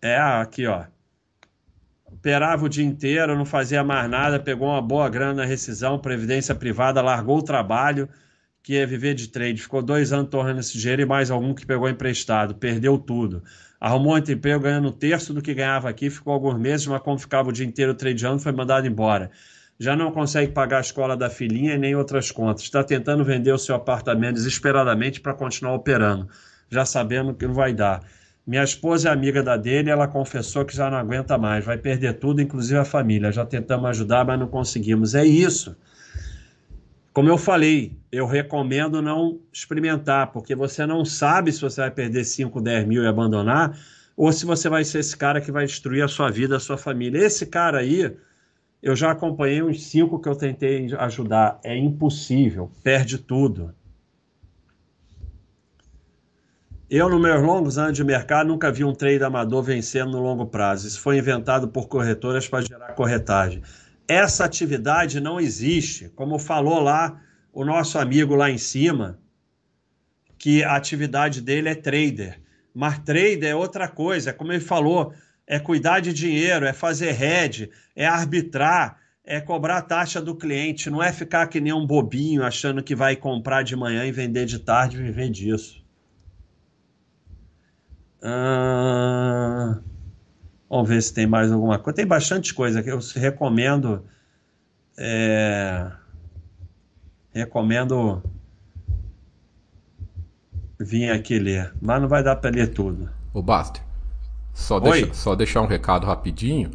[0.00, 0.93] É aqui, ó
[2.24, 6.54] operava o dia inteiro, não fazia mais nada, pegou uma boa grana na rescisão, previdência
[6.54, 8.08] privada, largou o trabalho,
[8.62, 9.60] que ia viver de trade.
[9.60, 13.42] Ficou dois anos torrando esse dinheiro e mais algum que pegou emprestado, perdeu tudo.
[13.78, 17.18] Arrumou um emprego ganhando um terço do que ganhava aqui, ficou alguns meses, mas como
[17.18, 19.30] ficava o dia inteiro tradeando, foi mandado embora.
[19.78, 22.62] Já não consegue pagar a escola da filhinha e nem outras contas.
[22.62, 26.26] Está tentando vender o seu apartamento desesperadamente para continuar operando,
[26.70, 28.00] já sabendo que não vai dar.
[28.46, 32.14] Minha esposa é amiga da dele, ela confessou que já não aguenta mais, vai perder
[32.18, 33.32] tudo, inclusive a família.
[33.32, 35.14] Já tentamos ajudar, mas não conseguimos.
[35.14, 35.74] É isso.
[37.14, 42.24] Como eu falei, eu recomendo não experimentar, porque você não sabe se você vai perder
[42.24, 43.78] 5, 10 mil e abandonar,
[44.16, 46.76] ou se você vai ser esse cara que vai destruir a sua vida, a sua
[46.76, 47.24] família.
[47.24, 48.14] Esse cara aí,
[48.82, 51.58] eu já acompanhei uns cinco que eu tentei ajudar.
[51.64, 53.74] É impossível, perde tudo.
[56.96, 60.46] Eu, nos meus longos anos de mercado, nunca vi um trade amador vencendo no longo
[60.46, 60.86] prazo.
[60.86, 63.62] Isso foi inventado por corretoras para gerar corretagem.
[64.06, 66.08] Essa atividade não existe.
[66.10, 67.20] Como falou lá
[67.52, 69.18] o nosso amigo lá em cima,
[70.38, 72.40] que a atividade dele é trader.
[72.72, 74.30] Mas trader é outra coisa.
[74.30, 75.12] É como ele falou,
[75.48, 80.88] é cuidar de dinheiro, é fazer hedge, é arbitrar, é cobrar a taxa do cliente,
[80.90, 84.46] não é ficar que nem um bobinho achando que vai comprar de manhã e vender
[84.46, 85.83] de tarde e viver disso.
[88.24, 89.78] Ah,
[90.68, 91.96] vamos ver se tem mais alguma coisa.
[91.96, 94.02] Tem bastante coisa que eu recomendo.
[94.96, 95.90] É,
[97.32, 98.22] recomendo
[100.78, 103.10] vir aqui ler, mas não vai dar para ler tudo.
[103.32, 103.82] O Baster,
[104.52, 106.70] só, deixa, só deixar um recado rapidinho.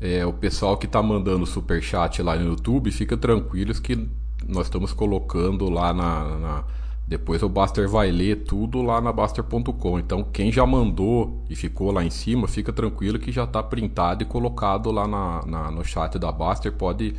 [0.00, 4.08] É, o pessoal que está mandando super chat lá no YouTube, fica tranquilos que
[4.46, 6.64] nós estamos colocando lá na, na,
[7.06, 9.98] depois o Baster vai ler tudo lá na Baster.com.
[9.98, 14.22] Então quem já mandou e ficou lá em cima, fica tranquilo que já está printado
[14.22, 16.72] e colocado lá na, na, no chat da Baster.
[16.72, 17.14] Pode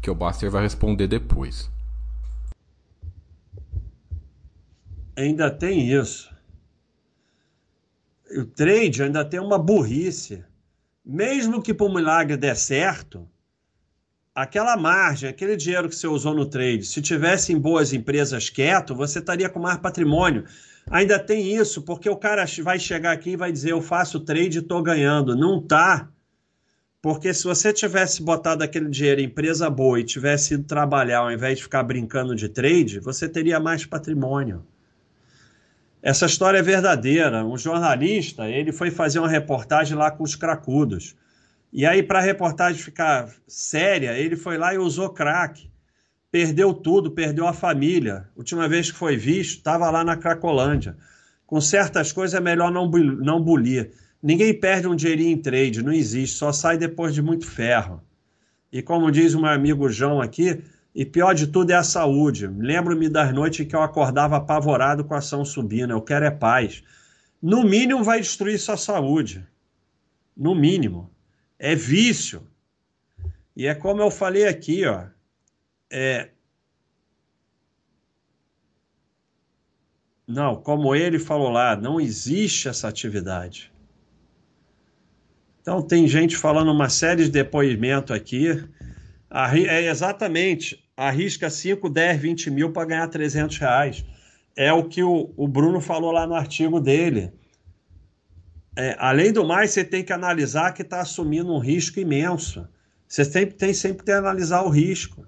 [0.00, 1.70] que o Baster vai responder depois.
[5.16, 6.32] Ainda tem isso.
[8.36, 10.44] O trade ainda tem uma burrice.
[11.04, 13.28] Mesmo que o milagre der certo,
[14.34, 18.94] aquela margem, aquele dinheiro que você usou no trade, se tivesse em boas empresas quieto,
[18.94, 20.44] você estaria com mais patrimônio.
[20.90, 24.58] Ainda tem isso, porque o cara vai chegar aqui e vai dizer: Eu faço trade
[24.58, 25.36] e estou ganhando.
[25.36, 26.08] Não tá.
[27.00, 31.30] Porque se você tivesse botado aquele dinheiro em empresa boa e tivesse ido trabalhar ao
[31.30, 34.66] invés de ficar brincando de trade, você teria mais patrimônio.
[36.02, 37.44] Essa história é verdadeira.
[37.44, 41.14] Um jornalista, ele foi fazer uma reportagem lá com os cracudos.
[41.76, 45.68] E aí, para a reportagem ficar séria, ele foi lá e usou crack.
[46.30, 48.28] Perdeu tudo, perdeu a família.
[48.36, 50.96] Última vez que foi visto, estava lá na Cracolândia.
[51.44, 53.90] Com certas coisas é melhor não, não bulir.
[54.22, 58.00] Ninguém perde um dinheirinho em trade, não existe, só sai depois de muito ferro.
[58.72, 60.62] E como diz meu amigo João aqui,
[60.94, 62.46] e pior de tudo é a saúde.
[62.46, 65.90] Lembro-me das noites que eu acordava apavorado com a ação subindo.
[65.90, 66.84] Eu quero é paz.
[67.42, 69.44] No mínimo, vai destruir sua saúde.
[70.36, 71.13] No mínimo.
[71.58, 72.46] É vício.
[73.56, 75.06] E é como eu falei aqui, ó.
[75.90, 76.30] É...
[80.26, 83.72] Não, como ele falou lá, não existe essa atividade.
[85.60, 88.48] Então, tem gente falando uma série de depoimentos aqui.
[89.30, 94.04] É exatamente arrisca 5, 10, 20 mil para ganhar 300 reais.
[94.56, 97.32] É o que o, o Bruno falou lá no artigo dele.
[98.76, 102.66] É, além do mais, você tem que analisar que está assumindo um risco imenso.
[103.06, 105.26] Você tem, tem sempre que analisar o risco.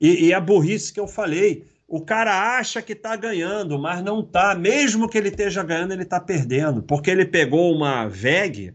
[0.00, 4.20] E, e a burrice que eu falei, o cara acha que está ganhando, mas não
[4.20, 4.54] está.
[4.54, 6.82] Mesmo que ele esteja ganhando, ele está perdendo.
[6.82, 8.74] Porque ele pegou uma VEG,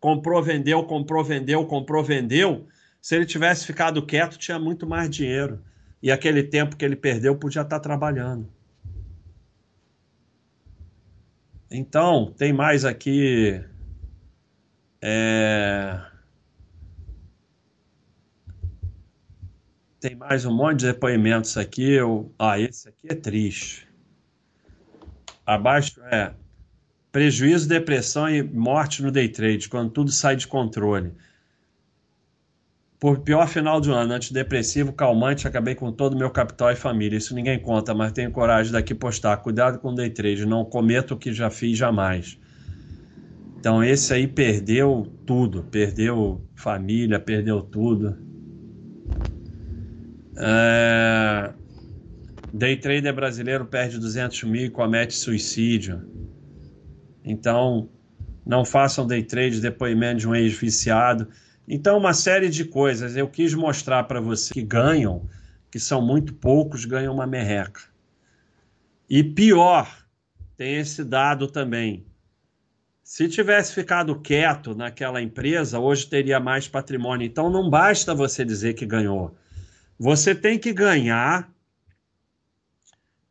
[0.00, 2.66] comprou, vendeu, comprou, vendeu, comprou, vendeu
[3.06, 5.62] se ele tivesse ficado quieto, tinha muito mais dinheiro.
[6.02, 8.48] E aquele tempo que ele perdeu podia estar trabalhando.
[11.70, 13.60] Então, tem mais aqui.
[15.02, 16.00] É...
[20.00, 21.92] Tem mais um monte de depoimentos aqui.
[21.92, 22.32] Eu...
[22.38, 23.88] Ah, esse aqui é triste.
[25.44, 26.34] Abaixo é
[27.10, 31.12] prejuízo, depressão e morte no day trade, quando tudo sai de controle.
[32.98, 37.18] Por pior final de ano, antidepressivo, calmante, acabei com todo meu capital e família.
[37.18, 39.36] Isso ninguém conta, mas tenho coragem daqui postar.
[39.38, 42.38] Cuidado com o day trade, não cometo o que já fiz jamais.
[43.58, 48.16] Então esse aí perdeu tudo, perdeu família, perdeu tudo.
[50.38, 51.52] É...
[52.52, 56.00] Day trader brasileiro perde 200 mil e comete suicídio.
[57.22, 57.90] Então
[58.46, 61.28] não façam day trade, depoimento de um ex-viciado.
[61.68, 63.16] Então, uma série de coisas.
[63.16, 65.28] Eu quis mostrar para você que ganham,
[65.70, 67.82] que são muito poucos, ganham uma merreca.
[69.10, 70.06] E pior,
[70.56, 72.06] tem esse dado também.
[73.02, 77.26] Se tivesse ficado quieto naquela empresa, hoje teria mais patrimônio.
[77.26, 79.36] Então, não basta você dizer que ganhou.
[79.98, 81.50] Você tem que ganhar,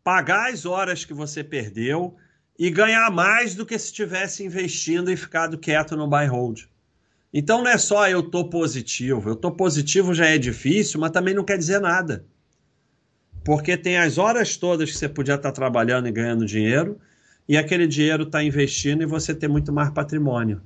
[0.03, 2.15] pagar as horas que você perdeu
[2.57, 6.63] e ganhar mais do que se tivesse investindo e ficado quieto no buy hold.
[7.37, 9.31] Então não é só eu tô positivo.
[9.31, 12.23] Eu tô positivo já é difícil, mas também não quer dizer nada.
[13.43, 16.97] Porque tem as horas todas que você podia estar trabalhando e ganhando dinheiro,
[17.45, 20.61] e aquele dinheiro está investindo e você tem muito mais patrimônio.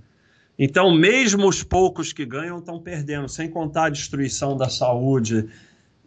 [0.60, 5.50] Então, mesmo os poucos que ganham estão perdendo, sem contar a destruição da saúde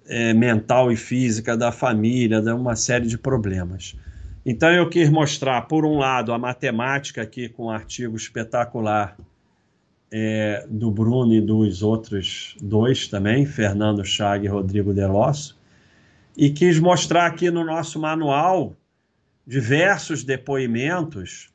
[0.07, 3.97] é, mental e física, da família, de uma série de problemas.
[4.47, 9.17] Então, eu quis mostrar, por um lado, a matemática aqui com um artigo espetacular
[10.13, 15.59] é, do Bruno e dos outros dois também, Fernando Chag e Rodrigo Delosso,
[16.37, 18.77] e quis mostrar aqui no nosso manual
[19.47, 21.51] diversos depoimentos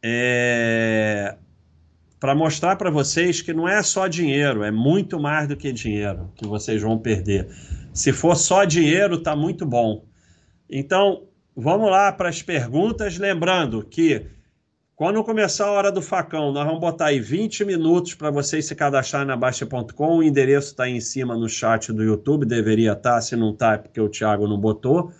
[0.00, 1.36] é,
[2.20, 6.30] para mostrar para vocês que não é só dinheiro, é muito mais do que dinheiro
[6.36, 7.48] que vocês vão perder.
[7.92, 10.04] Se for só dinheiro, tá muito bom.
[10.70, 11.24] Então,
[11.56, 14.26] vamos lá para as perguntas, lembrando que
[14.98, 18.74] quando começar a hora do facão, nós vamos botar aí 20 minutos para vocês se
[18.74, 20.16] cadastrarem na Baixa.com.
[20.16, 23.52] O endereço está aí em cima no chat do YouTube, deveria estar, tá, se não
[23.52, 25.12] está é porque o Thiago não botou.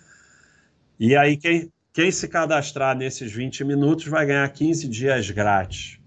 [0.99, 5.97] E aí, quem, quem se cadastrar nesses 20 minutos vai ganhar 15 dias grátis.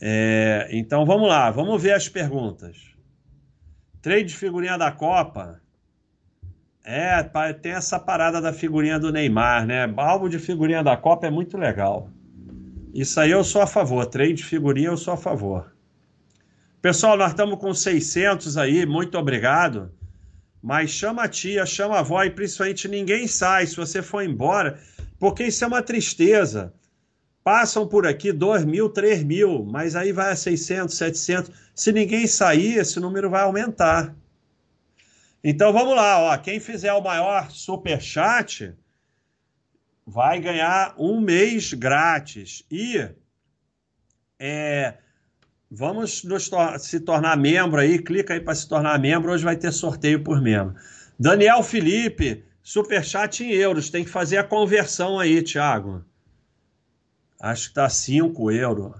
[0.00, 2.78] É, então vamos lá, vamos ver as perguntas.
[4.00, 5.60] Trade figurinha da Copa.
[6.82, 7.22] É,
[7.60, 9.92] tem essa parada da figurinha do Neymar, né?
[9.98, 12.10] Álbum de figurinha da Copa é muito legal.
[12.96, 14.06] Isso aí eu sou a favor.
[14.06, 15.70] Trade figurinha eu sou a favor.
[16.80, 19.92] Pessoal, nós estamos com 600 aí, muito obrigado.
[20.62, 24.80] Mas chama a tia, chama a avó e principalmente ninguém sai se você for embora,
[25.18, 26.72] porque isso é uma tristeza.
[27.44, 31.50] Passam por aqui 2 mil, 3 mil, mas aí vai a 600, 700.
[31.74, 34.16] Se ninguém sair, esse número vai aumentar.
[35.44, 36.38] Então vamos lá, ó.
[36.38, 38.74] Quem fizer o maior super chat
[40.06, 42.64] vai ganhar um mês grátis.
[42.70, 43.08] E
[44.38, 44.94] é,
[45.70, 49.32] vamos tor se tornar membro aí, clica aí para se tornar membro.
[49.32, 50.76] Hoje vai ter sorteio por membro.
[51.18, 53.90] Daniel Felipe, super chat em euros.
[53.90, 56.04] Tem que fazer a conversão aí, Thiago.
[57.40, 58.92] Acho que está 5 euros.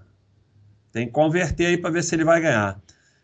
[0.92, 2.80] Tem que converter aí para ver se ele vai ganhar.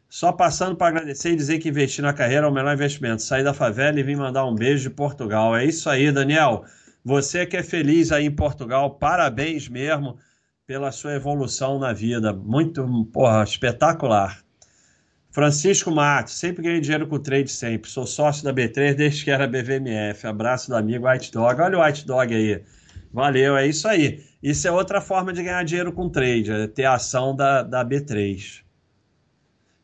[0.08, 3.22] Só passando para agradecer e dizer que investir na carreira é o melhor investimento.
[3.22, 5.56] Sair da favela e vir mandar um beijo de Portugal.
[5.56, 6.66] É isso aí, Daniel.
[7.04, 10.18] Você que é feliz aí em Portugal, parabéns mesmo
[10.66, 12.32] pela sua evolução na vida.
[12.32, 14.42] Muito, porra, espetacular.
[15.30, 17.90] Francisco Matos, sempre ganhei dinheiro com trade, sempre.
[17.90, 20.26] Sou sócio da B3 desde que era BVMF.
[20.26, 21.60] Abraço do amigo White Dog.
[21.60, 22.62] Olha o White Dog aí.
[23.12, 24.22] Valeu, é isso aí.
[24.42, 28.62] Isso é outra forma de ganhar dinheiro com trade, é ter ação da, da B3.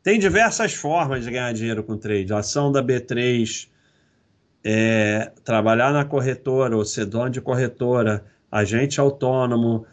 [0.03, 2.33] Tem diversas formas de ganhar dinheiro com trade.
[2.33, 3.69] A ação da B3
[4.65, 9.87] é, trabalhar na corretora, ou ser dono de corretora, agente autônomo,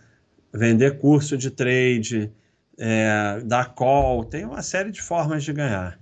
[0.54, 2.32] vender curso de trade,
[2.78, 6.00] é, dar call, tem uma série de formas de ganhar.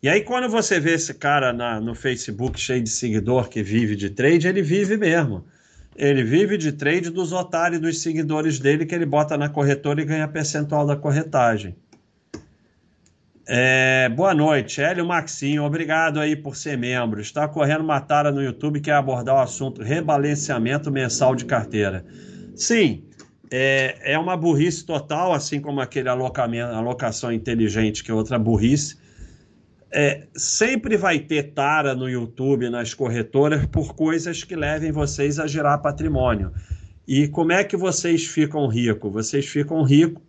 [0.00, 3.96] E aí, quando você vê esse cara na, no Facebook cheio de seguidor que vive
[3.96, 5.44] de trade, ele vive mesmo.
[5.96, 10.04] Ele vive de trade dos otários dos seguidores dele que ele bota na corretora e
[10.04, 11.74] ganha percentual da corretagem.
[13.50, 17.18] É, boa noite, Hélio Maxinho, obrigado aí por ser membro.
[17.18, 22.04] Está correndo uma tara no YouTube que é abordar o assunto rebalanceamento mensal de carteira.
[22.54, 23.04] Sim,
[23.50, 28.98] é, é uma burrice total, assim como aquele alocamento, alocação inteligente, que é outra burrice.
[29.90, 35.46] É, sempre vai ter tara no YouTube, nas corretoras, por coisas que levem vocês a
[35.46, 36.52] gerar patrimônio.
[37.06, 39.10] E como é que vocês ficam ricos?
[39.10, 40.27] Vocês ficam ricos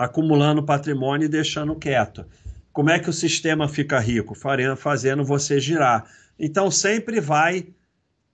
[0.00, 2.24] acumulando patrimônio e deixando quieto.
[2.72, 4.34] Como é que o sistema fica rico?
[4.34, 6.06] Fazendo você girar.
[6.38, 7.66] Então sempre vai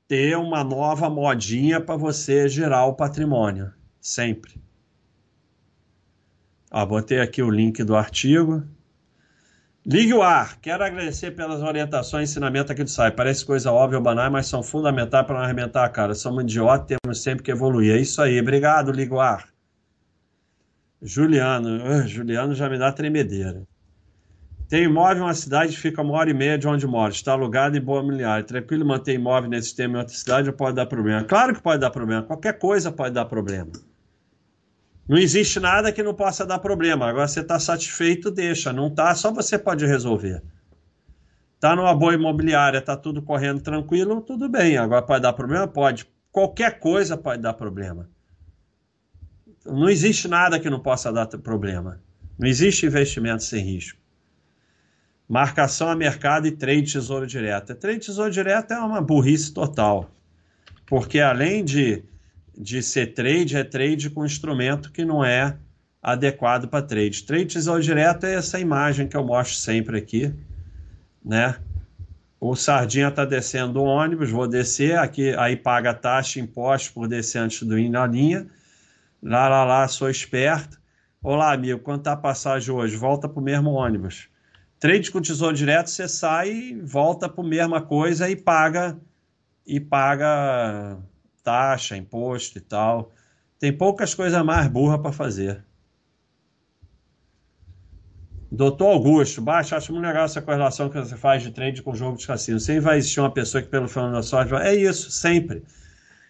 [0.07, 3.73] ter uma nova modinha para você girar o patrimônio.
[4.01, 4.63] Sempre.
[6.71, 8.63] Ó, botei aqui o link do artigo.
[9.85, 10.61] Ligue o ar.
[10.61, 13.15] Quero agradecer pelas orientações e ensinamento aqui do site.
[13.15, 16.15] Parece coisa óbvia ou banal, mas são fundamentais para não arrebentar a cara.
[16.15, 17.97] Somos idiotas, temos sempre que evoluir.
[17.97, 18.41] É isso aí.
[18.41, 19.56] Obrigado, Ligue o ar.
[21.07, 23.63] Juliano, uh, Juliano já me dá tremedeira.
[24.69, 27.13] Tem imóvel em uma cidade fica uma hora e meia de onde mora.
[27.13, 28.43] Está alugado em boa miliar.
[28.43, 31.23] Tranquilo manter imóvel nesse sistema em outra cidade ou pode dar problema?
[31.23, 32.25] Claro que pode dar problema.
[32.25, 33.71] Qualquer coisa pode dar problema.
[35.09, 37.09] Não existe nada que não possa dar problema.
[37.09, 38.73] Agora você está satisfeito, deixa.
[38.73, 40.43] Não está, só você pode resolver.
[41.55, 44.77] Está numa boa imobiliária, está tudo correndo tranquilo, tudo bem.
[44.77, 45.69] Agora pode dar problema?
[45.69, 46.05] Pode.
[46.33, 48.11] Qualquer coisa pode dar problema.
[49.69, 52.01] Não existe nada que não possa dar problema.
[52.39, 53.99] Não existe investimento sem risco.
[55.29, 57.75] Marcação a mercado e trade tesouro direto.
[57.75, 60.11] Trade tesouro direto é uma burrice total.
[60.87, 62.05] Porque além de,
[62.57, 65.57] de ser trade, é trade com instrumento que não é
[66.01, 67.25] adequado para trade.
[67.25, 70.33] Trade tesouro direto é essa imagem que eu mostro sempre aqui,
[71.25, 71.57] né?
[72.39, 77.39] O Sardinha está descendo o ônibus, vou descer, aqui aí paga taxa, imposto por descer
[77.39, 78.47] antes do ir na linha
[79.29, 80.81] Lá, lá, lá, sou esperto.
[81.21, 82.97] Olá, amigo, quanto tá a passagem hoje?
[82.97, 84.29] Volta para o mesmo ônibus.
[84.79, 88.97] Trade com tesouro direto, você sai, volta a mesma coisa e paga
[89.67, 90.97] e paga
[91.43, 93.11] taxa, imposto e tal.
[93.59, 95.65] Tem poucas coisas mais burras para fazer.
[98.49, 102.17] Doutor Augusto, baixa, acho muito legal essa correlação que você faz de trade com jogo
[102.17, 102.61] de cassino.
[102.61, 104.69] Sempre vai existir uma pessoa que, pelo fenômeno da sorte, vai...
[104.69, 105.65] é isso, sempre.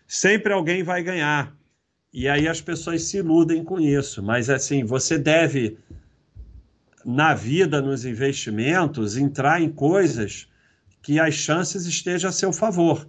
[0.09, 1.55] Sempre alguém vai ganhar.
[2.17, 4.23] E aí as pessoas se iludem com isso.
[4.23, 5.77] Mas assim, você deve,
[7.05, 10.49] na vida, nos investimentos, entrar em coisas
[11.03, 13.07] que as chances estejam a seu favor.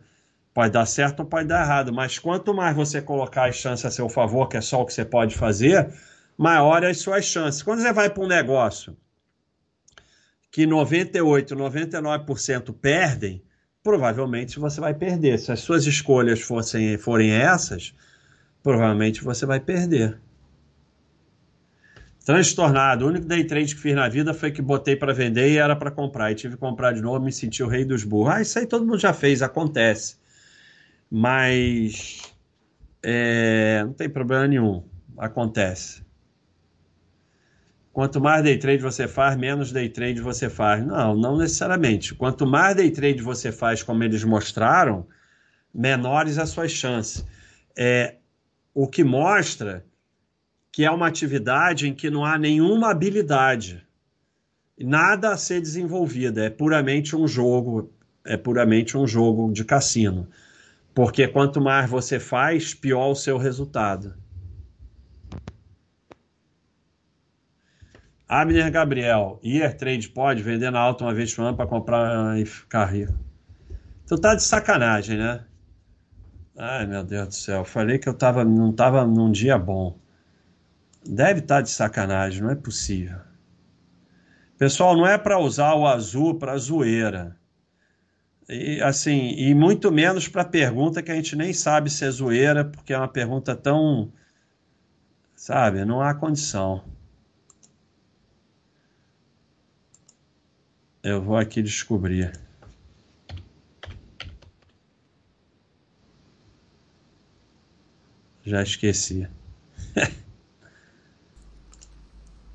[0.53, 3.91] Pode dar certo ou pode dar errado, mas quanto mais você colocar as chances a
[3.91, 5.89] seu favor, que é só o que você pode fazer,
[6.37, 7.63] maior as suas chances.
[7.63, 8.97] Quando você vai para um negócio
[10.51, 13.41] que 98, 99% perdem,
[13.81, 15.39] provavelmente você vai perder.
[15.39, 17.93] Se as suas escolhas fossem, forem essas,
[18.63, 20.19] provavelmente você vai perder.
[22.27, 23.05] Transtornado.
[23.05, 25.77] O único day trade que fiz na vida foi que botei para vender e era
[25.77, 26.29] para comprar.
[26.29, 28.33] E tive que comprar de novo, me senti o rei dos burros.
[28.33, 30.17] Ah, isso aí todo mundo já fez, acontece.
[31.09, 32.21] Mas
[33.01, 34.83] é, não tem problema nenhum.
[35.17, 36.05] Acontece.
[37.93, 40.85] Quanto mais day trade você faz, menos day trade você faz.
[40.85, 42.13] Não, não necessariamente.
[42.13, 45.07] Quanto mais day trade você faz, como eles mostraram,
[45.73, 47.25] menores as suas chances.
[47.73, 48.16] É,
[48.77, 49.83] o que mostra
[50.71, 53.83] que é uma atividade em que não há nenhuma habilidade,
[54.79, 57.91] nada a ser desenvolvida, é puramente um jogo,
[58.23, 60.29] é puramente um jogo de cassino.
[60.93, 64.13] Porque quanto mais você faz, pior o seu resultado.
[68.29, 72.45] Abner Gabriel, Year Trade pode vender na alta uma vez por ano para comprar e
[72.45, 73.17] ficar rico.
[74.05, 75.46] Tu tá de sacanagem, né?
[76.57, 77.63] Ai, meu Deus do céu.
[77.63, 79.95] Falei que eu tava, não tava num dia bom.
[81.05, 83.19] Deve estar tá de sacanagem, não é possível.
[84.57, 87.37] Pessoal, não é para usar o azul para zoeira.
[88.49, 92.65] E, assim, e muito menos para pergunta que a gente nem sabe se é zoeira,
[92.65, 94.11] porque é uma pergunta tão.
[95.35, 96.83] Sabe, não há condição.
[101.03, 102.46] Eu vou aqui descobrir.
[108.47, 109.27] Já esqueci.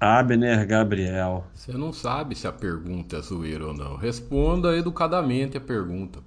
[0.00, 1.44] Abner Gabriel.
[1.54, 3.96] Você não sabe se a pergunta é zoeira ou não.
[3.96, 6.20] Responda educadamente a pergunta.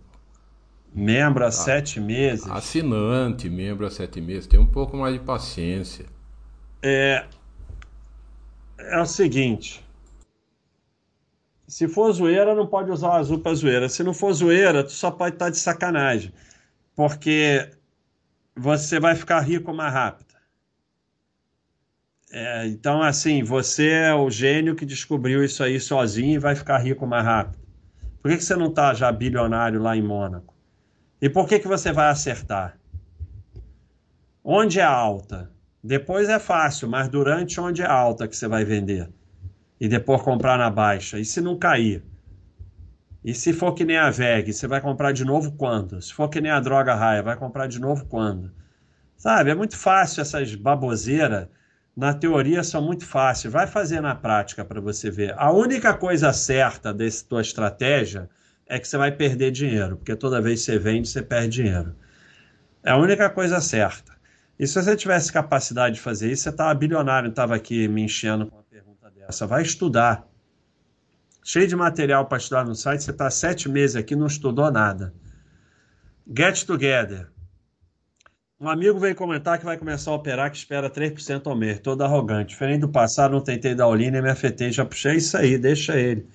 [0.94, 1.52] Membro há tá.
[1.52, 2.48] sete meses.
[2.48, 4.46] Assinante, membro há sete meses.
[4.46, 6.06] Tem um pouco mais de paciência.
[6.84, 7.26] É,
[8.78, 9.84] é o seguinte.
[11.68, 13.90] Se for zoeira, não pode usar o azul para zoeira.
[13.90, 16.32] Se não for zoeira, tu só pode estar tá de sacanagem.
[16.96, 17.68] Porque
[18.56, 20.34] você vai ficar rico mais rápido.
[22.32, 26.78] É, então, assim, você é o gênio que descobriu isso aí sozinho e vai ficar
[26.78, 27.64] rico mais rápido.
[28.22, 30.54] Por que, que você não está já bilionário lá em Mônaco?
[31.22, 32.78] E por que, que você vai acertar?
[34.44, 35.52] Onde é alta?
[35.84, 39.10] Depois é fácil, mas durante onde é alta que você vai vender?
[39.80, 41.20] e depois comprar na baixa?
[41.20, 42.04] E se não cair?
[43.26, 46.00] E se for que nem a VEG, você vai comprar de novo quando?
[46.00, 48.52] Se for que nem a droga raia, vai comprar de novo quando?
[49.18, 51.48] Sabe, é muito fácil essas baboseiras.
[51.98, 53.52] Na teoria são muito fáceis.
[53.52, 55.34] Vai fazer na prática para você ver.
[55.40, 58.30] A única coisa certa dessa tua estratégia
[58.68, 61.96] é que você vai perder dinheiro, porque toda vez que você vende, você perde dinheiro.
[62.84, 64.14] É a única coisa certa.
[64.60, 68.46] E se você tivesse capacidade de fazer isso, você estava bilionário, estava aqui me enchendo
[68.46, 68.64] com
[69.28, 70.28] essa, vai estudar.
[71.48, 75.14] Cheio de material para estudar no site, você está sete meses aqui não estudou nada.
[76.36, 77.28] Get Together.
[78.60, 82.02] Um amigo veio comentar que vai começar a operar que espera 3% ao mês, todo
[82.02, 82.50] arrogante.
[82.50, 86.28] Diferente do passado, não tentei dar all-in, me afetei, já puxei isso aí, deixa ele.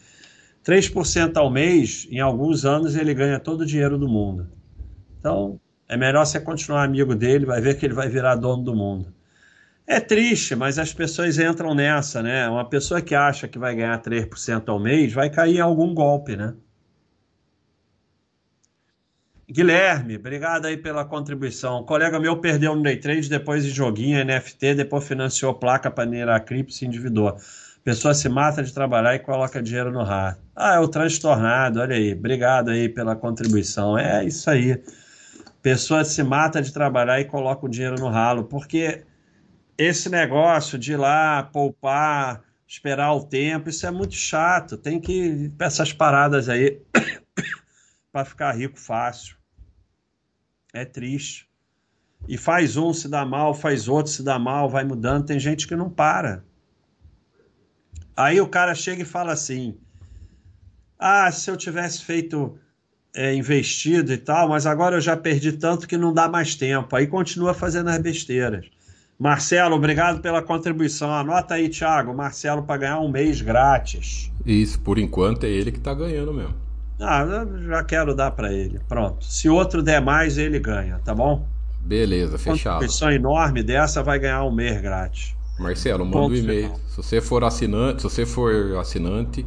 [0.65, 4.47] 3% ao mês, em alguns anos, ele ganha todo o dinheiro do mundo.
[5.19, 8.77] Então, é melhor você continuar amigo dele, vai ver que ele vai virar dono do
[8.77, 9.13] mundo.
[9.93, 12.49] É triste, mas as pessoas entram nessa, né?
[12.49, 16.36] Uma pessoa que acha que vai ganhar 3% ao mês vai cair em algum golpe,
[16.36, 16.55] né?
[19.51, 21.80] Guilherme, obrigado aí pela contribuição.
[21.80, 26.45] Um colega meu perdeu no day trade, depois de joguinho, NFT, depois financiou placa minerar
[26.45, 27.36] cripto, se endividou.
[27.82, 30.41] Pessoa se mata de trabalhar e coloca dinheiro no rato.
[30.55, 32.12] Ah, é o transtornado, olha aí.
[32.12, 33.99] Obrigado aí pela contribuição.
[33.99, 34.80] É isso aí.
[35.61, 39.03] Pessoa se mata de trabalhar e coloca o dinheiro no ralo, porque
[39.83, 44.76] esse negócio de ir lá poupar, esperar o tempo, isso é muito chato.
[44.76, 46.83] Tem que ir essas paradas aí
[48.12, 49.37] para ficar rico fácil.
[50.74, 51.49] É triste.
[52.28, 55.24] E faz um se dá mal, faz outro se dá mal, vai mudando.
[55.24, 56.45] Tem gente que não para.
[58.14, 59.78] Aí o cara chega e fala assim:
[60.99, 62.59] Ah, se eu tivesse feito
[63.16, 66.95] é, investido e tal, mas agora eu já perdi tanto que não dá mais tempo.
[66.95, 68.70] Aí continua fazendo as besteiras.
[69.21, 71.12] Marcelo, obrigado pela contribuição.
[71.12, 72.14] Anota aí, Thiago.
[72.14, 74.33] Marcelo para ganhar um mês grátis.
[74.47, 76.55] Isso, por enquanto é ele que está ganhando mesmo.
[76.99, 78.81] Ah, já quero dar para ele.
[78.89, 79.23] Pronto.
[79.23, 81.47] Se outro der mais, ele ganha, tá bom?
[81.83, 82.73] Beleza, fechado.
[82.73, 85.37] Uma contribuição enorme dessa vai ganhar um mês grátis.
[85.59, 86.73] Marcelo, manda um e-mail.
[86.89, 89.45] Se você for assinante, se você for assinante,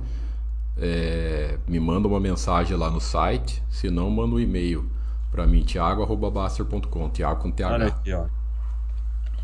[0.78, 3.64] é, me manda uma mensagem lá no site.
[3.72, 4.88] Se não, manda um e-mail
[5.32, 7.10] para mim, thiago.baster.com.
[7.10, 7.74] Thiago com TH.
[7.74, 8.26] Olha aqui, ó.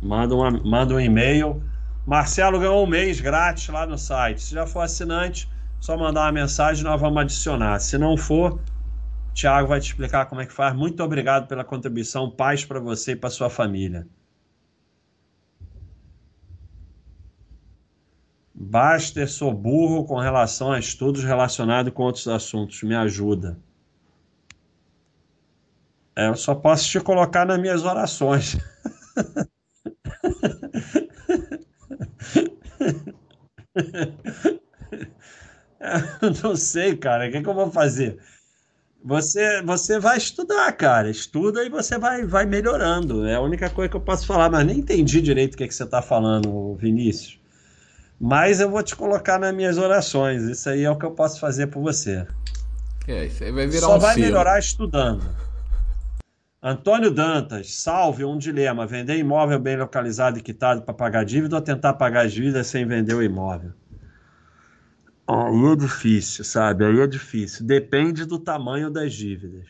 [0.00, 1.62] Manda, uma, manda um e-mail.
[2.06, 4.42] Marcelo ganhou um mês grátis lá no site.
[4.42, 5.48] Se já for assinante,
[5.80, 7.78] só mandar uma mensagem nós vamos adicionar.
[7.80, 8.60] Se não for,
[9.32, 10.74] Tiago vai te explicar como é que faz.
[10.74, 12.30] Muito obrigado pela contribuição.
[12.30, 14.06] Paz para você e para sua família.
[18.54, 22.82] Baster, sou burro com relação a estudos relacionados com outros assuntos.
[22.82, 23.58] Me ajuda.
[26.16, 28.56] É, eu só posso te colocar nas minhas orações.
[36.22, 37.28] Eu não sei, cara.
[37.28, 38.18] O que, que eu vou fazer?
[39.04, 41.10] Você, você vai estudar, cara.
[41.10, 43.26] Estuda e você vai, vai melhorando.
[43.26, 45.74] É a única coisa que eu posso falar, mas nem entendi direito o que, que
[45.74, 47.38] você está falando, Vinícius.
[48.20, 50.42] Mas eu vou te colocar nas minhas orações.
[50.42, 52.26] Isso aí é o que eu posso fazer por você.
[53.06, 55.24] É, isso aí vai virar Só um vai melhorar estudando.
[56.62, 61.62] Antônio Dantas, salve um dilema: vender imóvel bem localizado e quitado para pagar dívida ou
[61.62, 63.72] tentar pagar as dívidas sem vender o imóvel?
[65.26, 66.84] Aí é difícil, sabe?
[66.84, 67.66] Aí é difícil.
[67.66, 69.66] Depende do tamanho das dívidas.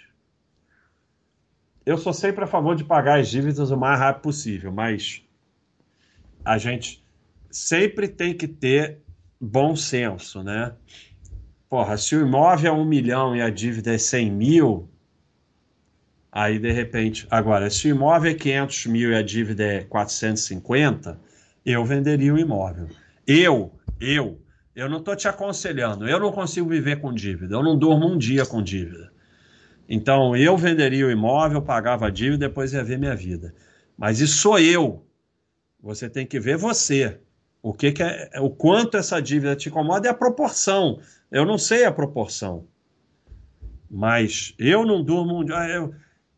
[1.85, 5.23] Eu sou sempre a favor de pagar as dívidas o mais rápido possível, mas
[6.45, 7.04] a gente
[7.55, 8.99] sempre tem que ter
[9.41, 10.75] bom senso, né?
[11.69, 14.89] Porra, se o imóvel é um milhão e a dívida é 100 mil,
[16.33, 17.27] aí de repente.
[17.31, 21.19] Agora, se o imóvel é 500 mil e a dívida é 450,
[21.65, 22.89] eu venderia o imóvel.
[23.27, 24.41] Eu, eu,
[24.75, 26.09] eu não estou te aconselhando.
[26.09, 27.55] Eu não consigo viver com dívida.
[27.55, 29.13] Eu não durmo um dia com dívida.
[29.89, 33.55] Então, eu venderia o imóvel, pagava a dívida, depois ia ver minha vida.
[33.97, 35.07] Mas isso sou eu.
[35.81, 37.21] Você tem que ver você.
[37.65, 41.01] O que, que é, o quanto essa dívida te incomoda é a proporção.
[41.33, 42.67] Eu não sei a proporção.
[43.91, 45.43] Mas eu não durmo.
[45.51, 45.95] Ah, eu,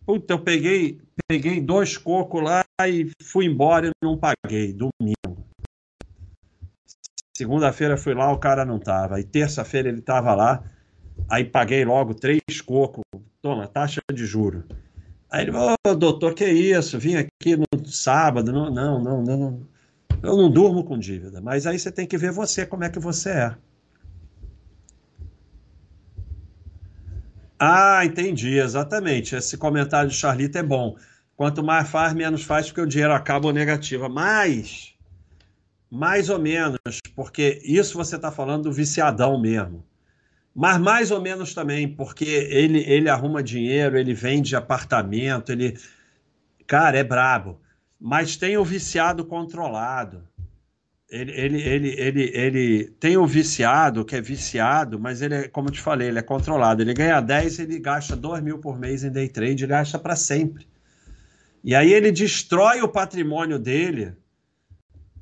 [0.06, 4.72] puta, eu peguei, peguei dois cocos lá e fui embora e não paguei.
[4.72, 5.44] Domingo.
[7.36, 9.18] Segunda-feira fui lá, o cara não tava.
[9.18, 10.62] E terça-feira ele tava lá.
[11.28, 13.02] Aí paguei logo três cocos.
[13.42, 14.62] Toma, taxa de juro.
[15.28, 17.00] Aí ele falou, oh, doutor, que isso?
[17.00, 18.52] Vim aqui no sábado.
[18.52, 19.75] Não, não, não, não.
[20.22, 21.40] Eu não durmo com dívida.
[21.40, 23.56] Mas aí você tem que ver você, como é que você é.
[27.58, 29.34] Ah, entendi, exatamente.
[29.34, 30.96] Esse comentário de Charlita é bom.
[31.36, 34.08] Quanto mais faz, menos faz, porque o dinheiro acaba negativa.
[34.08, 34.94] Mas
[35.90, 36.78] mais ou menos,
[37.14, 39.84] porque isso você está falando do viciadão mesmo.
[40.54, 45.78] Mas mais ou menos também, porque ele, ele arruma dinheiro, ele vende apartamento, ele.
[46.66, 47.60] Cara, é brabo.
[48.06, 50.22] Mas tem o viciado controlado.
[51.10, 55.68] Ele, ele, ele, ele, ele tem o viciado, que é viciado, mas ele é, como
[55.68, 56.82] eu te falei, ele é controlado.
[56.82, 60.68] Ele ganha 10, ele gasta 2 mil por mês em day trade gasta para sempre.
[61.64, 64.14] E aí ele destrói o patrimônio dele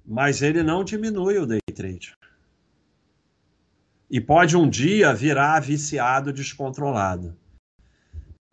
[0.04, 2.14] mas ele não diminui o day trade.
[4.10, 7.34] E pode um dia virar viciado descontrolado.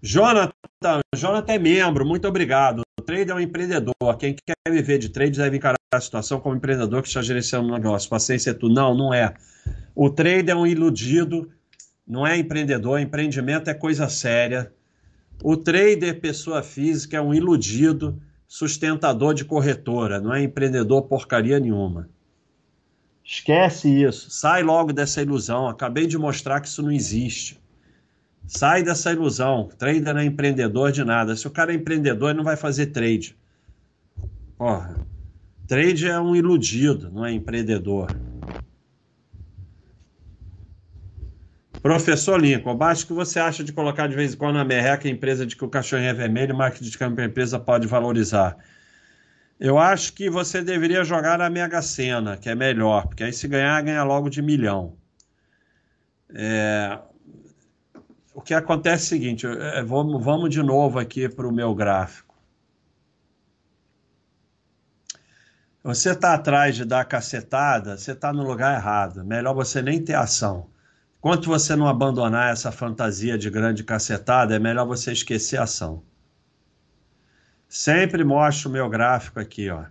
[0.02, 0.52] Jonathan,
[1.16, 2.82] Jonathan é membro, muito obrigado.
[3.00, 4.18] O trader é um empreendedor.
[4.18, 7.74] Quem quer viver de trade deve encarar a situação como empreendedor que está gerenciando um
[7.74, 8.10] negócio.
[8.10, 8.74] Paciência é tudo.
[8.74, 9.34] Não, não é.
[9.94, 11.52] O trader é um iludido,
[12.08, 13.00] não é empreendedor.
[13.00, 14.74] Empreendimento é coisa séria.
[15.44, 22.10] O trader, pessoa física, é um iludido sustentador de corretora, não é empreendedor porcaria nenhuma.
[23.24, 25.70] Esquece isso, sai logo dessa ilusão.
[25.70, 27.61] Acabei de mostrar que isso não existe.
[28.54, 29.70] Sai dessa ilusão.
[29.78, 31.38] Trader não é empreendedor de nada.
[31.38, 33.34] Se o cara é empreendedor, ele não vai fazer trade.
[34.58, 34.94] Porra.
[35.66, 38.10] Trade é um iludido, não é empreendedor.
[41.82, 45.12] Professor Lincoln, abaixo que você acha de colocar de vez em quando na merreca a
[45.12, 48.58] empresa de que o cachorrinho é vermelho marketing de para a empresa pode valorizar?
[49.58, 53.48] Eu acho que você deveria jogar na Mega Sena, que é melhor, porque aí se
[53.48, 54.98] ganhar, ganha logo de milhão.
[56.36, 57.00] É...
[58.34, 61.76] O que acontece é o seguinte, é, vamos, vamos de novo aqui para o meu
[61.76, 62.34] gráfico.
[65.84, 69.26] Você está atrás de dar cacetada, você está no lugar errado.
[69.26, 70.70] Melhor você nem ter ação.
[71.18, 76.04] Enquanto você não abandonar essa fantasia de grande cacetada, é melhor você esquecer a ação.
[77.68, 79.86] Sempre mostro o meu gráfico aqui, ó.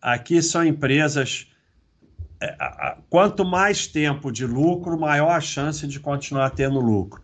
[0.00, 1.46] Aqui são empresas
[2.40, 7.22] é, quanto mais tempo de lucro, maior a chance de continuar tendo lucro.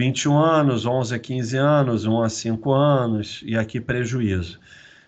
[0.00, 4.58] 21 anos, 11 a 15 anos, 1 a 5 anos e aqui prejuízo.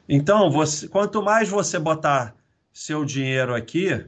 [0.07, 2.35] Então, você, quanto mais você botar
[2.71, 4.05] seu dinheiro aqui,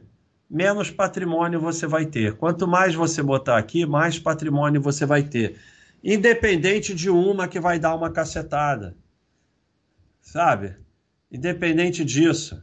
[0.51, 2.35] menos patrimônio você vai ter.
[2.37, 5.57] Quanto mais você botar aqui, mais patrimônio você vai ter.
[6.03, 8.95] Independente de uma que vai dar uma cacetada.
[10.21, 10.77] Sabe?
[11.33, 12.63] Independente disso.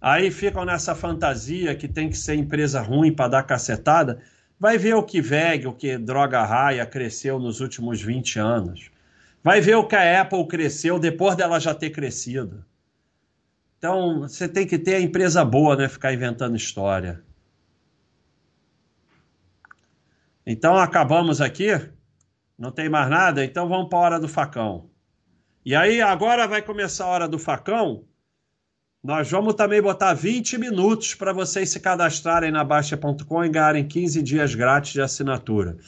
[0.00, 4.22] Aí ficam nessa fantasia que tem que ser empresa ruim para dar cacetada.
[4.58, 8.90] Vai ver o que VEG, o que Droga Raia cresceu nos últimos 20 anos.
[9.42, 12.64] Vai ver o que a Apple cresceu depois dela já ter crescido.
[13.78, 15.88] Então, você tem que ter a empresa boa, né?
[15.88, 17.22] Ficar inventando história.
[20.44, 21.68] Então, acabamos aqui.
[22.58, 23.44] Não tem mais nada?
[23.44, 24.90] Então, vamos para a hora do facão.
[25.64, 28.04] E aí, agora vai começar a hora do facão.
[29.08, 34.20] Nós vamos também botar 20 minutos para vocês se cadastrarem na Baixa.com e ganharem 15
[34.20, 35.78] dias grátis de assinatura.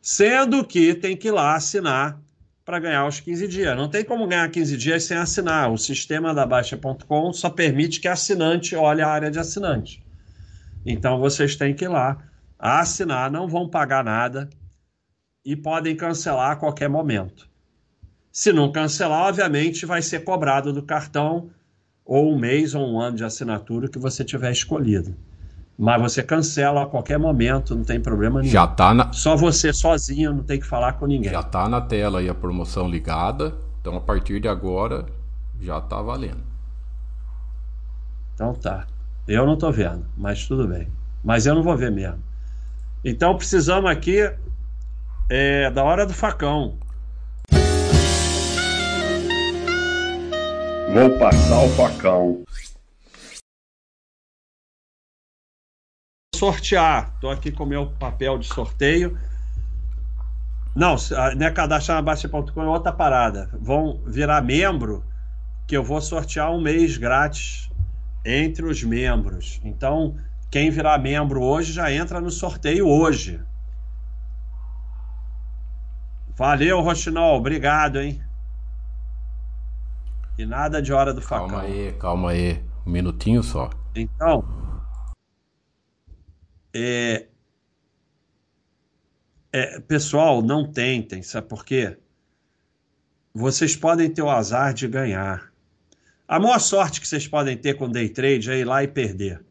[0.00, 2.18] Sendo que tem que ir lá assinar
[2.64, 3.76] para ganhar os 15 dias.
[3.76, 5.70] Não tem como ganhar 15 dias sem assinar.
[5.70, 10.02] O sistema da Baixa.com só permite que assinante olhe a área de assinante.
[10.86, 12.16] Então vocês têm que ir lá
[12.58, 14.48] assinar, não vão pagar nada
[15.44, 17.46] e podem cancelar a qualquer momento.
[18.32, 21.50] Se não cancelar, obviamente vai ser cobrado do cartão
[22.10, 25.14] ou um mês ou um ano de assinatura que você tiver escolhido.
[25.78, 28.52] Mas você cancela a qualquer momento, não tem problema nenhum.
[28.52, 29.12] Já tá na...
[29.12, 31.30] Só você sozinho, não tem que falar com ninguém.
[31.30, 33.54] Já tá na tela aí a promoção ligada.
[33.80, 35.06] Então a partir de agora
[35.60, 36.42] já tá valendo.
[38.34, 38.88] Então tá.
[39.28, 40.88] Eu não tô vendo, mas tudo bem.
[41.22, 42.18] Mas eu não vou ver mesmo.
[43.04, 44.28] Então precisamos aqui
[45.28, 46.76] é, da hora do facão.
[50.92, 52.44] Vou passar o facão.
[56.40, 57.12] sortear.
[57.14, 59.18] Estou aqui com o meu papel de sorteio.
[60.74, 60.96] Não,
[61.36, 63.50] não é cadastrar na Baixa.com, é outra parada.
[63.60, 65.04] Vão virar membro,
[65.68, 67.70] que eu vou sortear um mês grátis
[68.24, 69.60] entre os membros.
[69.62, 70.16] Então,
[70.50, 73.38] quem virar membro hoje já entra no sorteio hoje.
[76.34, 77.36] Valeu, Rochinol.
[77.36, 78.22] Obrigado, hein?
[80.40, 81.48] E nada de hora do facão.
[81.48, 82.64] Calma aí, calma aí.
[82.86, 83.68] Um minutinho só.
[83.94, 84.42] Então,
[86.72, 87.26] é,
[89.52, 91.98] é, pessoal, não tentem, sabe por quê?
[93.34, 95.52] Vocês podem ter o azar de ganhar.
[96.26, 99.44] A maior sorte que vocês podem ter com day trade é ir lá e perder.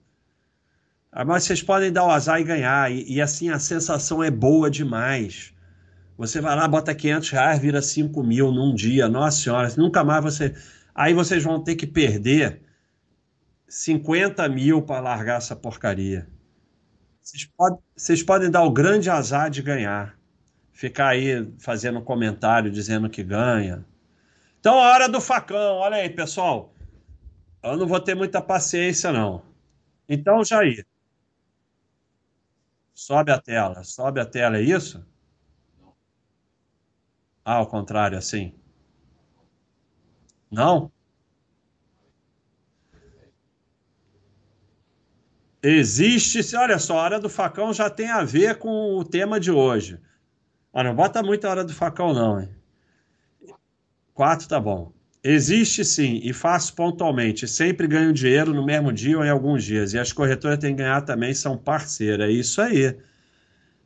[1.12, 4.32] Ah, mas vocês podem dar o azar e ganhar, e, e assim a sensação é
[4.32, 5.54] boa demais.
[6.18, 10.24] Você vai lá, bota 500 reais, vira 5 mil num dia, nossa senhora, nunca mais
[10.24, 10.56] você.
[10.94, 12.62] Aí vocês vão ter que perder
[13.68, 16.28] 50 mil para largar essa porcaria.
[17.22, 17.50] Vocês,
[17.96, 20.18] vocês podem dar o grande azar de ganhar.
[20.74, 23.86] Ficar aí fazendo comentário dizendo que ganha.
[24.60, 26.74] Então, a hora do facão, olha aí, pessoal.
[27.62, 29.44] Eu não vou ter muita paciência, não.
[30.08, 30.86] Então, Jair.
[32.94, 33.84] Sobe a tela.
[33.84, 35.06] Sobe a tela, é isso?
[37.46, 38.59] Ah, ao contrário, assim.
[40.52, 40.92] Não?
[45.62, 49.52] Existe, olha só, a hora do facão já tem a ver com o tema de
[49.52, 50.00] hoje.
[50.74, 52.50] Ah, não bota muito a hora do facão, não, hein?
[54.14, 54.94] Quatro tá bom.
[55.24, 57.48] Existe sim, e faço pontualmente.
[57.48, 59.94] Sempre ganho dinheiro no mesmo dia ou em alguns dias.
[59.94, 62.30] E as corretoras têm que ganhar também, são parceiras.
[62.30, 62.96] É isso aí.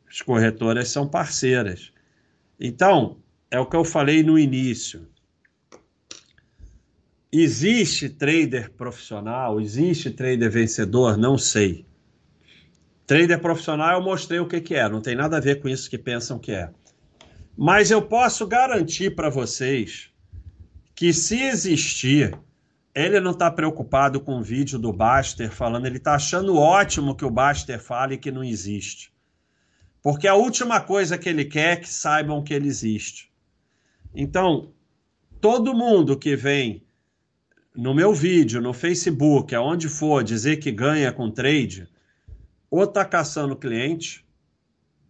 [0.08, 1.92] As corretoras são parceiras.
[2.60, 3.18] Então,
[3.50, 5.08] é o que eu falei no início.
[7.36, 9.60] Existe trader profissional?
[9.60, 11.16] Existe trader vencedor?
[11.16, 11.84] Não sei.
[13.08, 15.90] Trader profissional eu mostrei o que, que é, não tem nada a ver com isso
[15.90, 16.70] que pensam que é.
[17.58, 20.12] Mas eu posso garantir para vocês
[20.94, 22.38] que se existir,
[22.94, 27.24] ele não está preocupado com o vídeo do Baster falando, ele está achando ótimo que
[27.24, 29.12] o Baster fale que não existe.
[30.00, 33.32] Porque a última coisa que ele quer é que saibam que ele existe.
[34.14, 34.72] Então,
[35.40, 36.83] todo mundo que vem
[37.74, 41.88] no meu vídeo, no Facebook, aonde for, dizer que ganha com trade,
[42.70, 44.24] ou tá caçando cliente,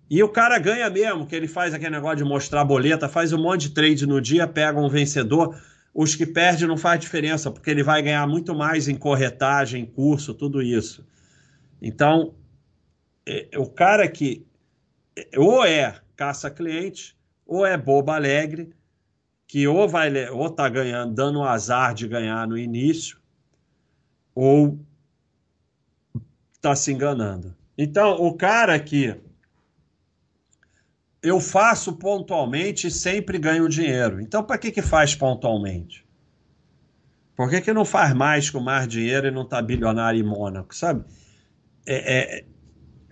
[0.08, 3.42] e o cara ganha mesmo, que ele faz aquele negócio de mostrar boleta, faz um
[3.42, 5.58] monte de trade no dia, pega um vencedor.
[5.94, 10.34] Os que perdem não faz diferença, porque ele vai ganhar muito mais em corretagem, curso,
[10.34, 11.06] tudo isso.
[11.80, 12.34] Então,
[13.26, 14.46] é, o cara que
[15.36, 18.70] ou é caça cliente, ou é boba alegre,
[19.46, 23.18] que ou vai ou tá ganhando, dando o azar de ganhar no início,
[24.34, 24.78] ou
[26.52, 27.54] está se enganando.
[27.76, 29.20] Então, o cara que
[31.22, 34.20] eu faço pontualmente e sempre ganho dinheiro.
[34.20, 36.04] Então, para que, que faz pontualmente?
[37.34, 40.74] Por que, que não faz mais com mais dinheiro e não está bilionário em Mônaco,
[40.74, 41.04] sabe?
[41.86, 42.44] É, é,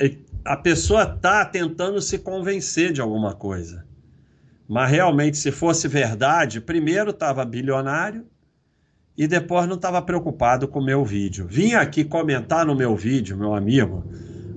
[0.07, 3.87] é, a pessoa está tentando se convencer de alguma coisa.
[4.73, 8.27] Mas realmente, se fosse verdade, primeiro estava bilionário
[9.15, 11.47] e depois não estava preocupado com o meu vídeo.
[11.47, 14.03] Vinha aqui comentar no meu vídeo, meu amigo,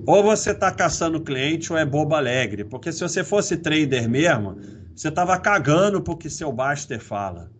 [0.06, 2.64] ou você está caçando cliente ou é bobo alegre.
[2.64, 4.56] Porque se você fosse trader mesmo,
[4.94, 7.52] você estava cagando porque que seu Baster fala.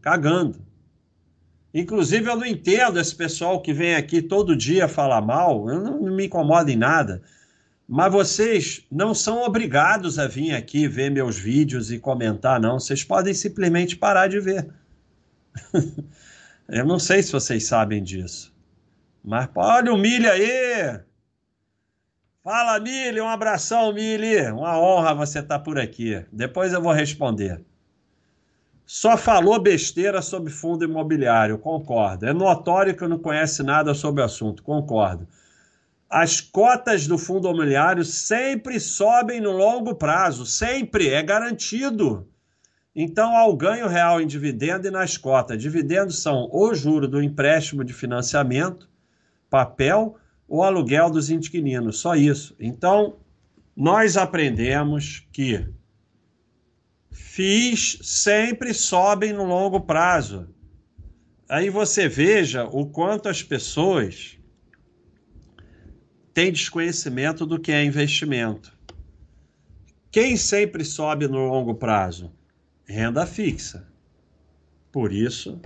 [0.00, 0.64] Cagando.
[1.74, 6.00] Inclusive, eu não entendo esse pessoal que vem aqui todo dia falar mal, eu não,
[6.00, 7.20] não me incomoda em nada.
[7.86, 12.80] Mas vocês não são obrigados a vir aqui ver meus vídeos e comentar, não.
[12.80, 14.68] Vocês podem simplesmente parar de ver.
[16.68, 18.54] eu não sei se vocês sabem disso.
[19.22, 21.00] Mas olha o milho aí!
[22.42, 24.38] Fala, Mili, um abração, Mili.
[24.50, 26.22] Uma honra você estar por aqui.
[26.30, 27.64] Depois eu vou responder.
[28.84, 32.26] Só falou besteira sobre fundo imobiliário, concordo.
[32.26, 35.26] É notório que não conhece nada sobre o assunto, concordo.
[36.08, 42.28] As cotas do fundo imobiliário sempre sobem no longo prazo, sempre, é garantido.
[42.94, 45.60] Então, há o ganho real em dividendo e nas cotas.
[45.60, 48.88] Dividendos são o juro do empréstimo de financiamento,
[49.50, 52.54] papel o aluguel dos inquilinos, só isso.
[52.60, 53.16] Então,
[53.76, 55.66] nós aprendemos que
[57.10, 60.48] FIIs sempre sobem no longo prazo.
[61.48, 64.38] Aí você veja o quanto as pessoas
[66.34, 68.76] têm desconhecimento do que é investimento.
[70.10, 72.32] Quem sempre sobe no longo prazo?
[72.84, 73.86] Renda fixa.
[74.90, 75.60] Por isso,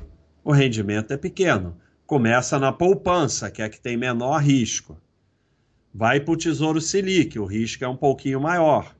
[0.44, 1.76] o rendimento é pequeno.
[2.06, 5.00] Começa na poupança, que é a que tem menor risco.
[5.92, 8.94] Vai para o Tesouro Selic, o risco é um pouquinho maior.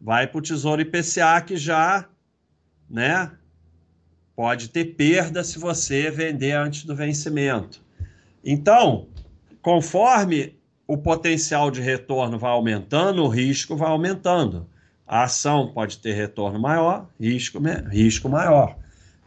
[0.00, 2.08] Vai para o Tesouro IPCA, que já
[2.90, 3.30] né,
[4.34, 7.82] pode ter perda se você vender antes do vencimento.
[8.44, 9.08] Então,
[9.60, 14.68] conforme o potencial de retorno vai aumentando, o risco vai aumentando.
[15.06, 17.60] A ação pode ter retorno maior, risco,
[17.90, 18.76] risco maior.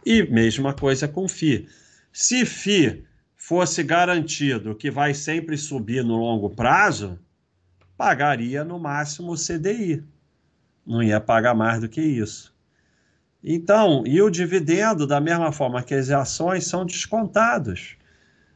[0.05, 1.67] E mesma coisa com FI.
[2.11, 3.03] Se FI
[3.35, 7.19] fosse garantido que vai sempre subir no longo prazo,
[7.97, 10.03] pagaria no máximo o CDI.
[10.85, 12.53] Não ia pagar mais do que isso.
[13.43, 17.95] Então, e o dividendo, da mesma forma que as ações, são descontados.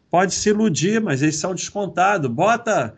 [0.10, 2.30] Pode se iludir, mas eles são descontados.
[2.30, 2.98] Bota,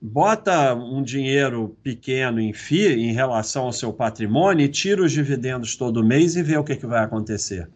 [0.00, 5.76] bota um dinheiro pequeno em FII em relação ao seu patrimônio e tira os dividendos
[5.76, 7.68] todo mês e vê o que, que vai acontecer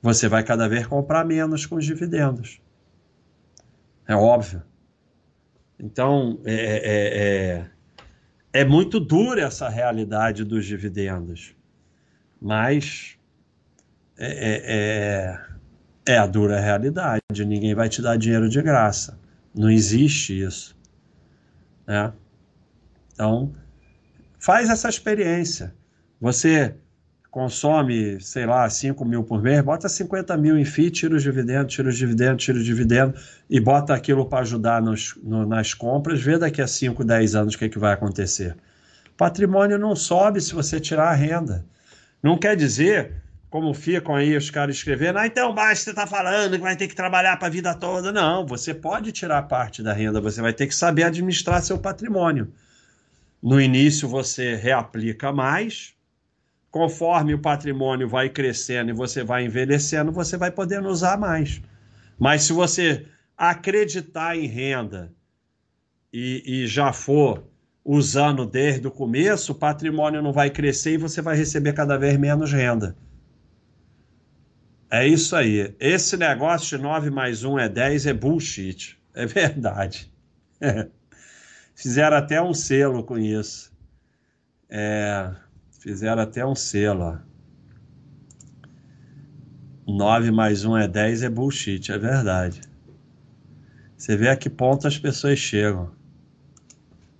[0.00, 2.60] você vai cada vez comprar menos com os dividendos.
[4.06, 4.62] É óbvio.
[5.78, 7.66] Então, é, é,
[8.54, 11.54] é, é muito dura essa realidade dos dividendos.
[12.40, 13.18] Mas
[14.16, 15.38] é,
[16.08, 17.22] é, a dura realidade.
[17.46, 19.18] Ninguém vai te dar dinheiro de graça.
[19.54, 20.74] Não existe isso.
[21.86, 22.12] Né?
[23.12, 23.52] Então,
[24.38, 25.74] faz essa experiência.
[26.18, 26.74] Você
[27.30, 31.74] consome, sei lá, 5 mil por mês, bota 50 mil em FII, tira os dividendos,
[31.74, 36.22] tira os dividendos, tira os dividendos e bota aquilo para ajudar nos, no, nas compras,
[36.22, 38.56] vê daqui a 5, 10 anos o que, é que vai acontecer.
[39.16, 41.66] Patrimônio não sobe se você tirar a renda.
[42.22, 43.12] Não quer dizer,
[43.50, 46.86] como ficam aí os caras escrevendo, ah, então basta você está falando que vai ter
[46.86, 48.12] que trabalhar para a vida toda.
[48.12, 52.52] Não, você pode tirar parte da renda, você vai ter que saber administrar seu patrimônio.
[53.42, 55.94] No início você reaplica mais,
[56.70, 61.62] conforme o patrimônio vai crescendo e você vai envelhecendo, você vai podendo usar mais.
[62.18, 65.10] Mas se você acreditar em renda
[66.12, 67.44] e, e já for
[67.84, 72.18] usando desde o começo, o patrimônio não vai crescer e você vai receber cada vez
[72.18, 72.94] menos renda.
[74.90, 75.74] É isso aí.
[75.78, 78.98] Esse negócio de 9 mais 1 é 10 é bullshit.
[79.14, 80.10] É verdade.
[81.74, 83.72] Fizeram até um selo com isso.
[84.68, 85.30] É.
[85.78, 87.18] Fizeram até um selo, ó.
[89.86, 92.60] 9 mais 1 é 10 é bullshit, é verdade.
[93.96, 95.90] Você vê a que ponto as pessoas chegam.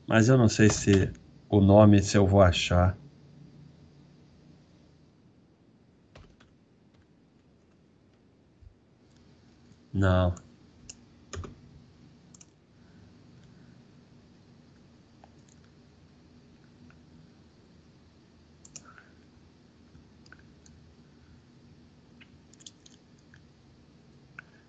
[0.06, 1.10] Mas eu não sei se
[1.48, 2.96] o nome, se eu vou achar.
[9.98, 10.32] Não.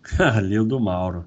[0.41, 1.25] Lildo Mauro.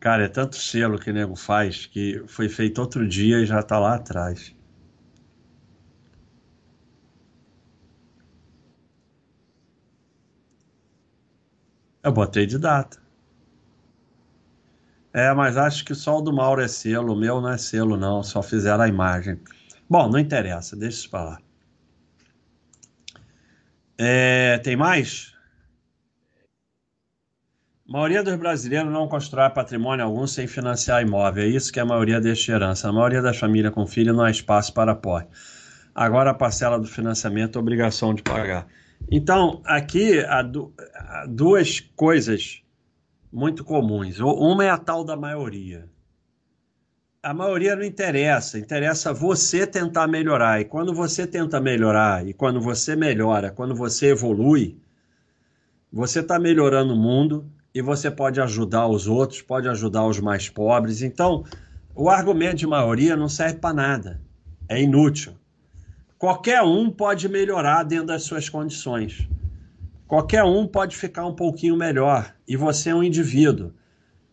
[0.00, 3.60] Cara, é tanto selo que o nego faz que foi feito outro dia e já
[3.60, 4.54] está lá atrás.
[12.02, 13.00] Eu botei de data.
[15.12, 17.96] É, mas acho que só o do Mauro é selo, o meu não é selo,
[17.96, 19.38] não, só fizeram a imagem.
[19.88, 21.38] Bom, não interessa, deixa isso para lá.
[23.98, 25.32] É, tem mais?
[27.88, 31.44] A maioria dos brasileiros não constrói patrimônio algum sem financiar imóvel.
[31.44, 32.88] É isso que a maioria deixa de herança.
[32.88, 35.26] A maioria das famílias com filho não há espaço para apoio.
[35.94, 38.66] Agora a parcela do financiamento é obrigação de pagar.
[39.10, 42.62] Então, aqui há, du há duas coisas
[43.32, 44.20] muito comuns.
[44.20, 45.88] Uma é a tal da maioria.
[47.22, 50.60] A maioria não interessa, interessa você tentar melhorar.
[50.60, 54.76] E quando você tenta melhorar, e quando você melhora, quando você evolui,
[55.92, 60.48] você está melhorando o mundo e você pode ajudar os outros, pode ajudar os mais
[60.48, 61.00] pobres.
[61.00, 61.44] Então,
[61.94, 64.20] o argumento de maioria não serve para nada,
[64.68, 65.34] é inútil.
[66.22, 69.28] Qualquer um pode melhorar dentro das suas condições.
[70.06, 73.74] Qualquer um pode ficar um pouquinho melhor e você é um indivíduo.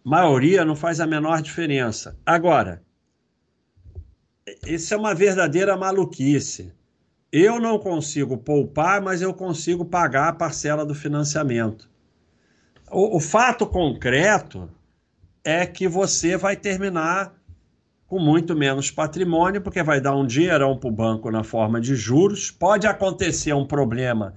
[0.04, 2.16] Maioria não faz a menor diferença.
[2.24, 2.84] Agora,
[4.68, 6.72] isso é uma verdadeira maluquice.
[7.32, 11.90] Eu não consigo poupar, mas eu consigo pagar a parcela do financiamento.
[12.92, 14.70] O, o fato concreto
[15.44, 17.39] é que você vai terminar
[18.10, 21.95] com muito menos patrimônio, porque vai dar um dinheirão para o banco na forma de
[21.95, 22.51] juros.
[22.51, 24.34] Pode acontecer um problema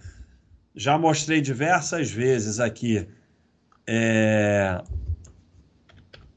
[0.75, 3.07] já mostrei diversas vezes aqui
[3.87, 4.83] é,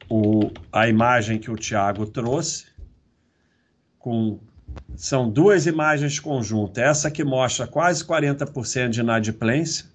[0.10, 2.66] o, a imagem que o Tiago trouxe.
[3.98, 4.40] Com,
[4.96, 6.84] são duas imagens conjuntas.
[6.84, 9.86] Essa que mostra quase 40% de inadimplência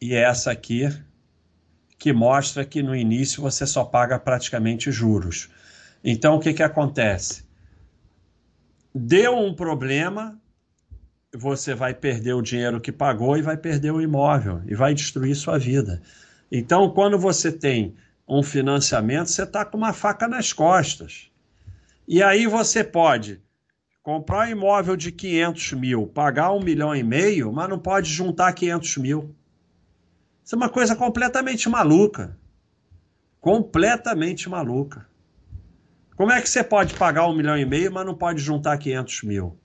[0.00, 0.88] e essa aqui
[1.98, 5.50] que mostra que no início você só paga praticamente juros.
[6.02, 7.44] Então o que, que acontece?
[8.94, 10.40] Deu um problema,
[11.32, 15.36] você vai perder o dinheiro que pagou e vai perder o imóvel e vai destruir
[15.36, 16.02] sua vida.
[16.50, 17.94] Então, quando você tem
[18.26, 21.30] um financiamento, você está com uma faca nas costas.
[22.06, 23.40] E aí você pode
[24.02, 28.52] comprar um imóvel de 500 mil, pagar um milhão e meio, mas não pode juntar
[28.52, 29.36] 500 mil.
[30.44, 32.36] Isso é uma coisa completamente maluca.
[33.40, 35.06] Completamente maluca.
[36.20, 39.22] Como é que você pode pagar um milhão e meio, mas não pode juntar 500
[39.22, 39.58] mil?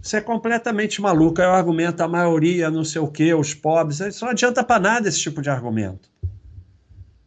[0.00, 1.40] Isso é completamente maluco.
[1.40, 3.98] O argumento, a maioria, não sei o quê, os pobres.
[3.98, 6.08] Isso não adianta para nada esse tipo de argumento.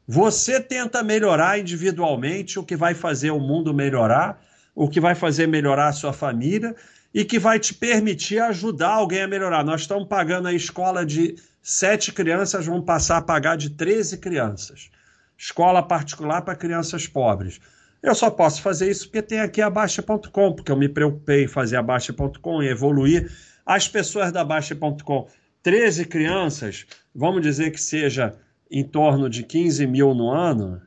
[0.08, 4.42] Você tenta melhorar individualmente o que vai fazer o mundo melhorar,
[4.74, 6.74] o que vai fazer melhorar a sua família
[7.14, 9.62] e que vai te permitir ajudar alguém a melhorar.
[9.62, 14.90] Nós estamos pagando a escola de sete crianças, vamos passar a pagar de 13 crianças.
[15.38, 17.60] Escola particular para crianças pobres.
[18.02, 21.48] Eu só posso fazer isso porque tem aqui a Baixa.com, porque eu me preocupei em
[21.48, 23.32] fazer a Baixa.com e evoluir.
[23.66, 25.28] As pessoas da Baixa.com,
[25.62, 28.34] 13 crianças, vamos dizer que seja
[28.72, 30.82] em torno de 15 mil no ano,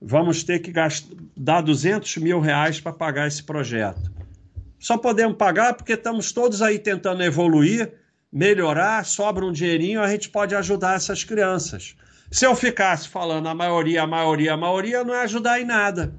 [0.00, 4.12] vamos ter que gastar, dar 200 mil reais para pagar esse projeto.
[4.78, 7.92] Só podemos pagar porque estamos todos aí tentando evoluir,
[8.30, 11.96] melhorar, sobra um dinheirinho, a gente pode ajudar essas crianças.
[12.36, 16.12] Se eu ficasse falando a maioria, a maioria, a maioria, não ia ajudar em nada.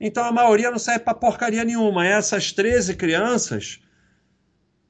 [0.00, 2.06] Então a maioria não serve para porcaria nenhuma.
[2.06, 3.78] Essas 13 crianças,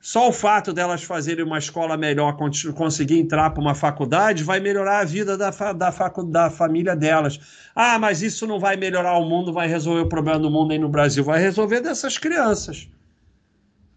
[0.01, 2.37] só o fato delas fazerem uma escola melhor,
[2.77, 7.41] conseguir entrar para uma faculdade, vai melhorar a vida da, da, da família delas.
[7.75, 10.79] Ah, mas isso não vai melhorar o mundo, vai resolver o problema do mundo aí
[10.79, 11.25] no Brasil.
[11.25, 12.89] Vai resolver dessas crianças.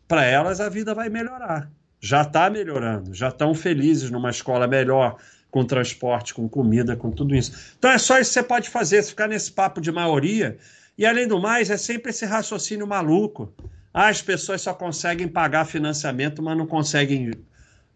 [0.07, 1.69] Para elas a vida vai melhorar.
[1.99, 5.17] Já está melhorando, já estão felizes numa escola melhor,
[5.55, 7.73] com transporte, com comida, com tudo isso.
[7.79, 10.57] Então é só isso que você pode fazer, ficar nesse papo de maioria.
[10.97, 13.53] E além do mais, é sempre esse raciocínio maluco.
[13.93, 17.31] Ah, as pessoas só conseguem pagar financiamento, mas não conseguem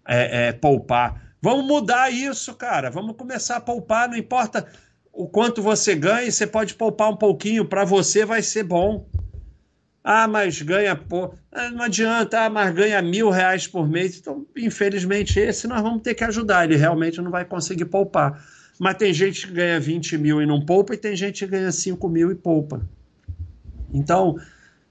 [0.07, 1.33] é, é, poupar.
[1.41, 2.89] Vamos mudar isso, cara.
[2.89, 4.07] Vamos começar a poupar.
[4.07, 4.65] Não importa
[5.11, 7.65] o quanto você ganha, você pode poupar um pouquinho.
[7.65, 9.05] Para você vai ser bom.
[10.03, 14.17] Ah, mas ganha pô, ah, não adianta, ah, mas ganha mil reais por mês.
[14.17, 16.65] Então, infelizmente, esse nós vamos ter que ajudar.
[16.65, 18.43] Ele realmente não vai conseguir poupar.
[18.79, 21.71] Mas tem gente que ganha 20 mil e não poupa, e tem gente que ganha
[21.71, 22.81] 5 mil e poupa.
[23.93, 24.37] Então,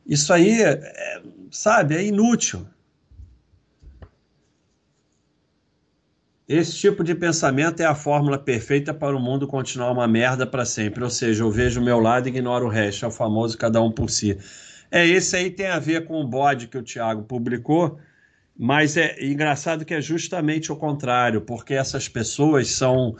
[0.06, 2.66] isso aí, é, sabe, é inútil.
[6.46, 10.64] Esse tipo de pensamento é a fórmula perfeita para o mundo continuar uma merda para
[10.64, 11.04] sempre.
[11.04, 13.04] Ou seja, eu vejo o meu lado e ignoro o resto.
[13.04, 14.38] É o famoso cada um por si.
[14.90, 17.98] É, esse aí tem a ver com o bode que o Tiago publicou,
[18.56, 23.16] mas é engraçado que é justamente o contrário, porque essas pessoas são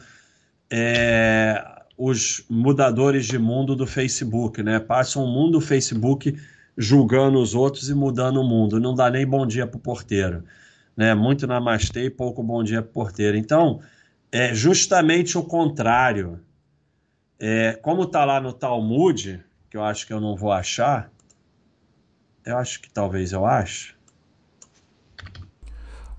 [0.70, 1.64] é,
[1.96, 4.78] os mudadores de mundo do Facebook, né?
[4.78, 6.36] Passam o mundo do Facebook
[6.76, 8.78] julgando os outros e mudando o mundo.
[8.78, 10.44] Não dá nem bom dia para o porteiro.
[10.96, 11.12] Né?
[11.12, 13.36] Muito namastê e pouco bom dia para o porteiro.
[13.36, 13.80] Então,
[14.30, 16.40] é justamente o contrário.
[17.40, 21.10] É, como está lá no Talmud, que eu acho que eu não vou achar,
[22.49, 23.94] eu acho que talvez eu ache.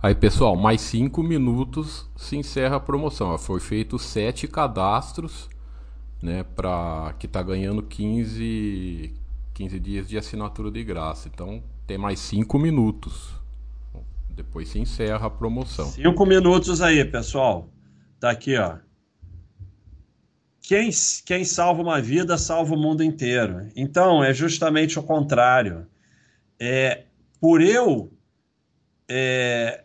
[0.01, 3.37] Aí, pessoal, mais cinco minutos se encerra a promoção.
[3.37, 5.49] Foi feito sete cadastros,
[6.21, 9.13] né, para que tá ganhando 15,
[9.53, 11.27] 15 dias de assinatura de graça.
[11.27, 13.33] Então tem mais 5 minutos.
[14.29, 15.85] Depois se encerra a promoção.
[15.85, 17.67] 5 minutos aí, pessoal.
[18.19, 18.77] Tá aqui, ó.
[20.61, 20.91] Quem,
[21.25, 23.67] quem salva uma vida salva o mundo inteiro.
[23.75, 25.87] Então é justamente o contrário.
[26.59, 27.05] É,
[27.39, 28.11] por eu.
[29.07, 29.83] É,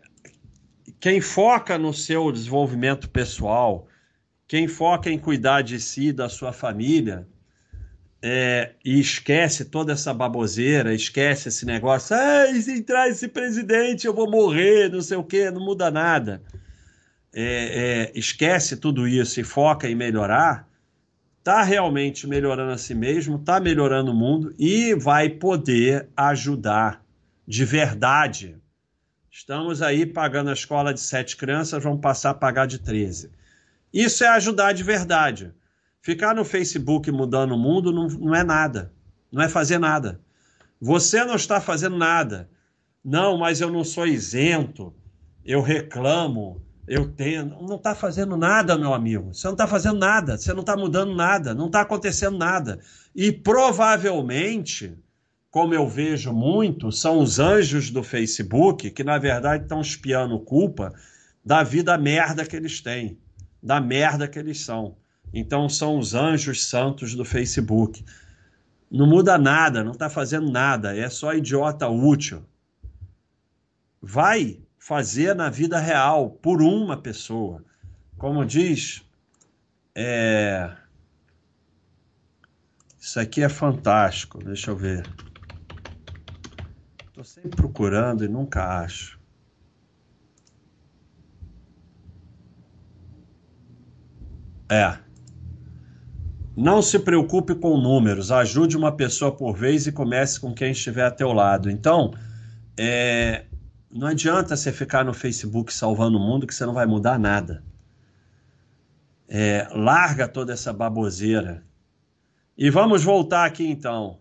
[0.99, 3.87] quem foca no seu desenvolvimento pessoal,
[4.47, 7.27] quem foca em cuidar de si, da sua família,
[8.21, 14.13] é, e esquece toda essa baboseira, esquece esse negócio, ah, se entrar esse presidente eu
[14.15, 16.41] vou morrer, não sei o que, não muda nada.
[17.31, 20.67] É, é, esquece tudo isso e foca em melhorar,
[21.45, 27.05] está realmente melhorando a si mesmo, está melhorando o mundo e vai poder ajudar
[27.47, 28.57] de verdade.
[29.29, 33.29] Estamos aí pagando a escola de sete crianças, vamos passar a pagar de 13.
[33.93, 35.53] Isso é ajudar de verdade.
[36.01, 38.91] Ficar no Facebook mudando o mundo não, não é nada.
[39.31, 40.19] Não é fazer nada.
[40.81, 42.49] Você não está fazendo nada.
[43.03, 44.95] Não, mas eu não sou isento.
[45.45, 46.64] Eu reclamo.
[46.87, 47.45] Eu tenho.
[47.45, 49.33] Não está fazendo nada, meu amigo.
[49.33, 50.37] Você não está fazendo nada.
[50.37, 51.53] Você não está mudando nada.
[51.53, 52.79] Não está acontecendo nada.
[53.15, 54.95] E provavelmente,
[55.49, 60.93] como eu vejo muito, são os anjos do Facebook que, na verdade, estão espiando culpa
[61.43, 63.19] da vida merda que eles têm,
[63.61, 64.97] da merda que eles são.
[65.33, 68.05] Então são os anjos santos do Facebook.
[68.89, 72.43] Não muda nada, não está fazendo nada, é só idiota útil.
[74.01, 77.65] Vai fazer na vida real, por uma pessoa.
[78.19, 79.03] Como diz,
[79.95, 80.71] é...
[82.99, 85.03] isso aqui é fantástico, deixa eu ver.
[87.07, 89.19] Estou sempre procurando e nunca acho.
[94.69, 94.99] É.
[96.55, 101.07] Não se preocupe com números, ajude uma pessoa por vez e comece com quem estiver
[101.07, 101.71] a teu lado.
[101.71, 102.13] Então,
[102.77, 103.45] é,
[103.95, 107.63] não adianta você ficar no Facebook salvando o mundo que você não vai mudar nada.
[109.29, 111.63] É, larga toda essa baboseira.
[112.57, 114.19] E vamos voltar aqui então.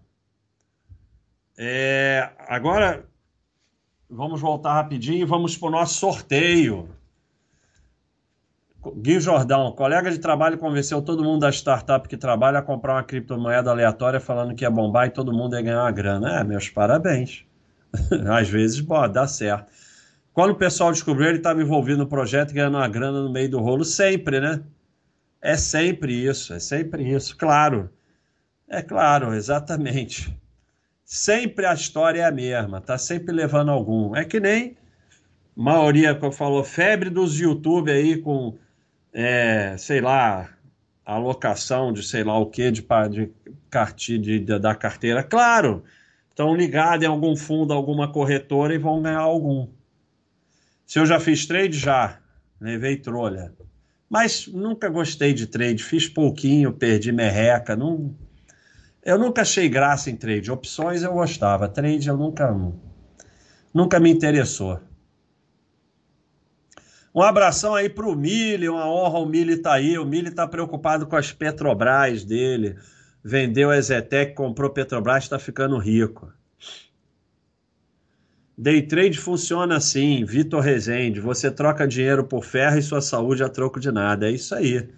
[1.59, 3.05] É, agora,
[4.09, 6.89] vamos voltar rapidinho e vamos para o nosso sorteio.
[8.97, 13.03] Gui Jordão, colega de trabalho convenceu todo mundo da startup que trabalha a comprar uma
[13.03, 16.39] criptomoeda aleatória falando que ia bombar e todo mundo ia ganhar uma grana.
[16.39, 17.45] É, meus parabéns.
[18.29, 19.73] Às vezes, bom, dá certo.
[20.33, 23.61] Quando o pessoal descobriu, ele estava envolvido no projeto ganhando uma grana no meio do
[23.61, 24.63] rolo, sempre, né?
[25.41, 27.91] É sempre isso, é sempre isso, claro.
[28.69, 30.37] É claro, exatamente.
[31.05, 34.17] Sempre a história é a mesma, tá sempre levando algum.
[34.17, 34.77] É que nem
[35.55, 38.59] maioria que falou, febre dos YouTube aí com
[39.13, 40.51] é, sei lá,
[41.05, 45.23] alocação de sei lá o que de, de, de, de, da carteira.
[45.23, 45.85] Claro,
[46.35, 49.69] estão ligados em algum fundo, alguma corretora e vão ganhar algum.
[50.85, 52.19] Se eu já fiz trade, já.
[52.61, 53.55] Levei trolha.
[54.11, 55.83] Mas nunca gostei de trade.
[55.83, 57.77] Fiz pouquinho, perdi merreca.
[57.77, 58.17] Não...
[59.05, 60.51] Eu nunca achei graça em trade.
[60.51, 61.69] Opções eu gostava.
[61.69, 62.53] Trade eu nunca,
[63.73, 64.81] nunca me interessou.
[67.15, 69.97] Um abração aí pro Mili, uma honra o Mili tá aí.
[69.97, 72.77] O Mili tá preocupado com as Petrobras dele.
[73.25, 76.31] Vendeu a Zetec, comprou Petrobras, está ficando rico.
[78.57, 81.21] Day trade funciona assim, Vitor Rezende.
[81.21, 84.29] Você troca dinheiro por ferro e sua saúde a troco de nada.
[84.29, 84.89] É isso aí.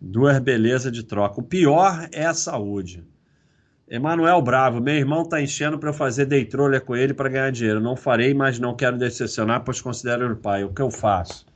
[0.00, 1.40] Duas belezas de troca.
[1.40, 3.06] O pior é a saúde.
[3.86, 7.52] Emanuel Bravo, meu irmão tá enchendo para eu fazer day trolha com ele para ganhar
[7.52, 7.80] dinheiro.
[7.80, 10.64] Não farei, mas não quero decepcionar, pois considero o pai.
[10.64, 11.46] O que eu faço?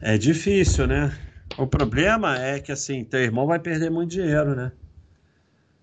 [0.00, 1.12] É difícil, né?
[1.60, 4.72] O problema é que, assim, teu irmão vai perder muito dinheiro, né?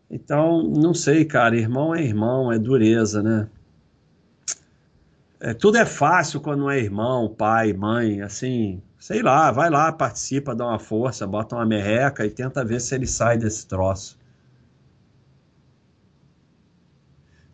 [0.10, 1.56] Então, não sei, cara.
[1.56, 3.48] Irmão é irmão, é dureza, né?
[5.40, 10.56] É, tudo é fácil quando é irmão, pai, mãe, assim, sei lá, vai lá, participa,
[10.56, 14.18] dá uma força, bota uma merreca e tenta ver se ele sai desse troço.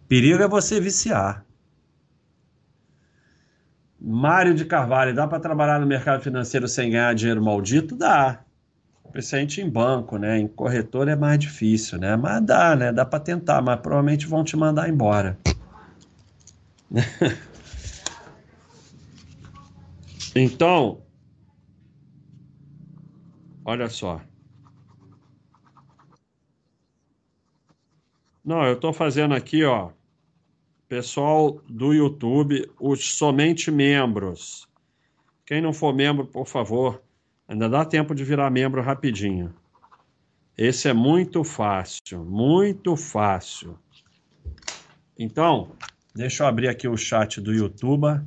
[0.07, 1.45] Perigo é você viciar.
[4.05, 7.95] Mário de Carvalho, dá para trabalhar no mercado financeiro sem ganhar dinheiro maldito?
[7.95, 8.43] Dá.
[9.13, 10.39] Principalmente em banco, né?
[10.39, 12.17] Em corretor é mais difícil, né?
[12.17, 12.91] Mas dá, né?
[12.91, 15.39] Dá para tentar, mas provavelmente vão te mandar embora.
[20.35, 21.01] então,
[23.63, 24.19] olha só.
[28.43, 29.91] Não, eu estou fazendo aqui, ó.
[30.93, 34.69] Pessoal do YouTube, os somente membros.
[35.43, 37.01] Quem não for membro, por favor,
[37.47, 39.51] ainda dá tempo de virar membro rapidinho.
[40.55, 43.79] Esse é muito fácil, muito fácil.
[45.17, 45.71] Então,
[46.13, 48.21] deixa eu abrir aqui o chat do YouTube.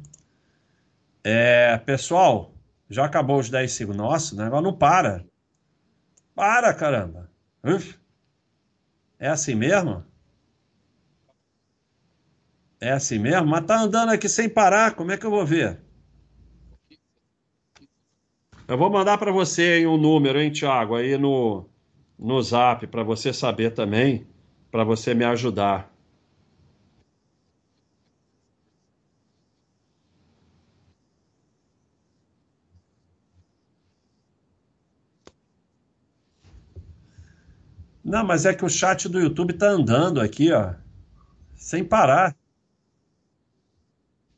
[1.23, 2.53] É, pessoal,
[2.91, 3.99] já acabou os 10 segundos.
[3.99, 5.25] Nossa, o negócio não para.
[6.35, 7.31] Para, caramba.
[7.63, 7.97] Uf.
[9.21, 10.05] É assim mesmo?
[12.81, 13.47] É assim mesmo?
[13.48, 15.78] Mas tá andando aqui sem parar, como é que eu vou ver?
[18.69, 21.69] Eu vou mandar para você um número, hein, Thiago, aí no,
[22.19, 24.27] no zap, para você saber também,
[24.70, 25.90] para você me ajudar.
[38.05, 40.74] Não, mas é que o chat do YouTube tá andando aqui, ó,
[41.57, 42.36] sem parar.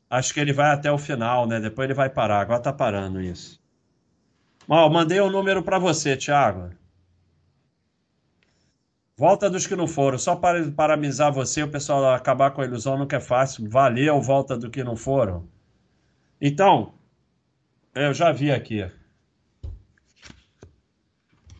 [0.09, 1.59] Acho que ele vai até o final, né?
[1.59, 2.41] Depois ele vai parar.
[2.41, 3.59] Agora tá parando isso.
[4.67, 6.71] Mal, mandei o um número para você, Thiago.
[9.15, 10.17] Volta dos que não foram.
[10.17, 13.69] Só para parabenizar você, o pessoal acabar com a ilusão nunca é fácil.
[13.69, 15.47] Valeu, volta do que não foram.
[16.41, 16.93] Então,
[17.93, 18.89] eu já vi aqui.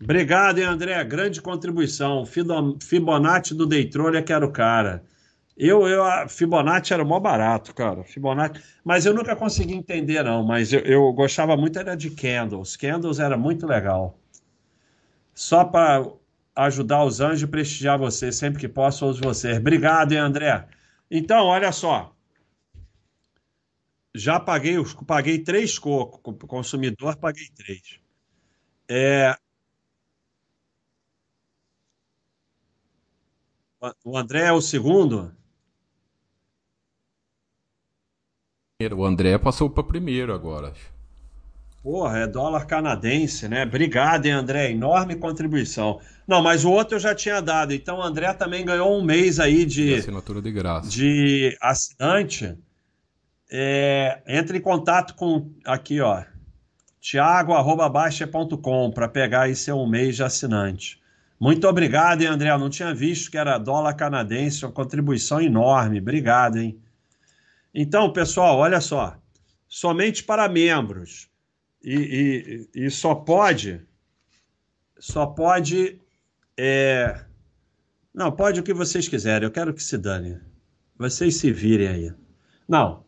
[0.02, 1.04] Obrigado, hein, André?
[1.04, 2.26] Grande contribuição.
[2.26, 5.04] Fibonacci do Daytrolha, que era o cara.
[5.62, 8.04] Eu, eu, a Fibonacci era mó barato, cara.
[8.06, 8.64] Fibonacci.
[8.84, 10.42] Mas eu nunca consegui entender, não.
[10.44, 12.78] Mas eu, eu gostava muito era de Candles.
[12.78, 14.18] Candles era muito legal.
[15.34, 16.06] Só para
[16.56, 18.32] ajudar os anjos e prestigiar você.
[18.32, 19.58] Sempre que posso, ouço você.
[19.58, 20.66] Obrigado, hein, André?
[21.12, 22.16] Então, olha só.
[24.16, 24.76] Já paguei,
[25.06, 26.38] paguei três cocos.
[26.48, 28.00] Consumidor, paguei três.
[28.90, 29.36] É,
[34.04, 35.34] o André é o segundo?
[38.96, 40.72] O André passou para primeiro agora.
[41.84, 43.66] Porra, é dólar canadense, né?
[43.66, 44.72] Obrigado, hein, André?
[44.72, 46.00] Enorme contribuição.
[46.26, 47.74] Não, mas o outro eu já tinha dado.
[47.74, 50.90] Então o André também ganhou um mês aí de, de assinatura de graça.
[50.90, 52.58] De assinante.
[53.52, 56.24] É, entre em contato com aqui, ó.
[57.02, 61.02] Tiago.baixa.com para pegar aí seu mês de assinante.
[61.38, 62.50] Muito obrigado, hein, André?
[62.50, 66.00] Eu não tinha visto que era dólar canadense, uma contribuição enorme.
[66.00, 66.80] Obrigado, hein?
[67.74, 69.18] Então, pessoal, olha só.
[69.68, 71.30] Somente para membros.
[71.84, 73.82] E, e, e só pode.
[74.98, 76.02] Só pode.
[76.58, 77.26] É...
[78.14, 79.46] Não, pode o que vocês quiserem.
[79.46, 80.40] Eu quero que se dane.
[80.98, 82.14] Vocês se virem aí.
[82.68, 83.06] Não.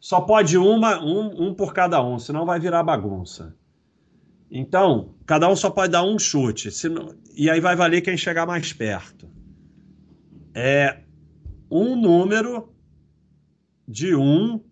[0.00, 3.54] Só pode uma, um, um por cada um, senão vai virar bagunça.
[4.50, 6.72] Então, cada um só pode dar um chute.
[6.72, 7.14] Senão...
[7.34, 9.30] E aí vai valer quem chegar mais perto.
[10.54, 10.98] É
[11.70, 12.74] um número
[13.92, 14.64] de 1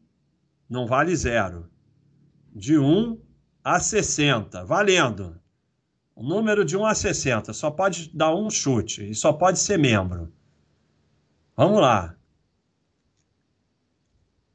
[0.67, 1.71] não vale zero.
[2.55, 3.21] De 1
[3.63, 5.39] a 60, valendo.
[6.15, 9.79] O número de 1 a 60 só pode dar um chute e só pode ser
[9.79, 10.33] membro.
[11.55, 12.17] Vamos lá.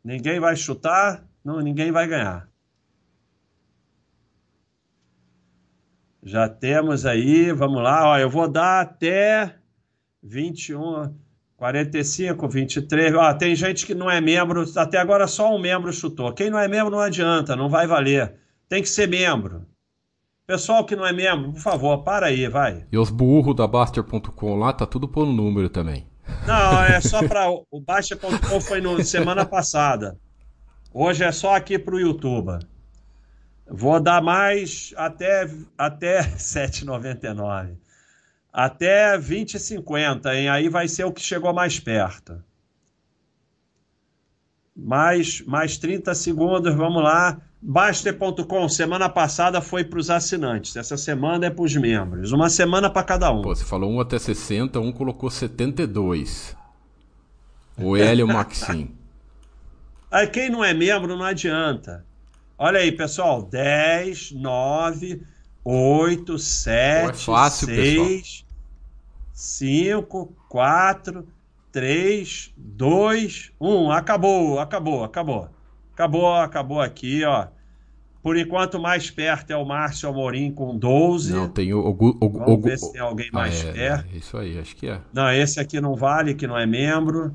[0.03, 2.49] Ninguém vai chutar, não, ninguém vai ganhar.
[6.23, 9.59] Já temos aí, vamos lá, ó, eu vou dar até
[10.23, 11.24] 21.
[11.57, 13.13] 45, 23.
[13.15, 16.33] Ó, tem gente que não é membro, até agora só um membro chutou.
[16.33, 18.35] Quem não é membro não adianta, não vai valer.
[18.67, 19.65] Tem que ser membro.
[20.45, 22.85] Pessoal que não é membro, por favor, para aí, vai.
[22.91, 26.07] E os burros da Baster.com lá, tá tudo por número também.
[26.45, 30.19] Não, é só para O Baster.com foi no semana passada.
[30.93, 32.59] Hoje é só aqui para o YouTube.
[33.67, 37.75] Vou dar mais até, até 7,99
[38.55, 40.47] até 20,50, hein?
[40.47, 42.41] Aí vai ser o que chegou mais perto.
[44.73, 47.37] Mais, mais 30 segundos, vamos lá.
[47.61, 52.31] Baster.com, semana passada foi para os assinantes, essa semana é para os membros.
[52.31, 53.41] Uma semana para cada um.
[53.41, 56.55] Pô, você falou um até 60, um colocou 72.
[57.77, 58.95] O Hélio Maxim.
[60.09, 62.05] Aí quem não é membro não adianta.
[62.57, 65.21] Olha aí, pessoal, 10, 9,
[65.61, 68.44] 8, 7, Pô, é fácil, 6, pessoal.
[69.35, 71.27] 5, 4,
[71.69, 73.91] 3, 2, 1.
[73.91, 75.49] Acabou, acabou, acabou.
[75.93, 77.47] Acabou, acabou aqui, ó.
[78.23, 81.33] Por enquanto, mais perto é o Márcio Amorim com 12.
[81.33, 81.79] Não, tem o.
[81.79, 84.13] o, o Vamos o, ver se tem alguém ah, mais é, perto.
[84.13, 84.99] É isso aí, acho que é.
[85.13, 87.33] Não, esse aqui não vale, que não é membro.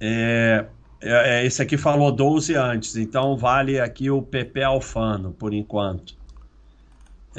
[0.00, 0.66] É,
[1.00, 6.17] é, é esse aqui falou 12 antes, então vale aqui o PP Alfano, por enquanto.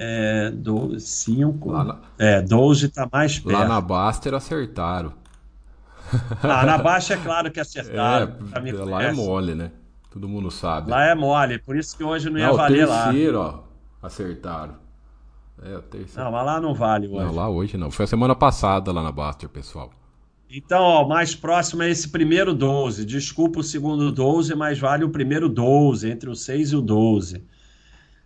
[0.02, 1.72] É, 12, 5.
[1.72, 3.60] Na, é, 12 está mais perto.
[3.60, 5.14] Lá na Baster acertaram.
[6.42, 8.34] Ah, na Baixa é claro que acertaram.
[8.56, 9.72] É, lá é mole, né?
[10.12, 10.90] Todo mundo sabe.
[10.90, 13.02] Lá é mole, por isso que hoje não ia não, valer lá.
[13.02, 13.60] O terceiro, ó,
[14.02, 14.76] acertaram.
[15.62, 16.24] É, o terceiro.
[16.24, 17.26] Não, mas lá não vale hoje.
[17.26, 17.92] Não, lá hoje não.
[17.92, 19.92] Foi a semana passada lá na Baster, pessoal.
[20.50, 23.06] Então, ó, mais próximo é esse primeiro 12.
[23.06, 27.44] Desculpa o segundo 12, mas vale o primeiro 12, entre o 6 e o 12.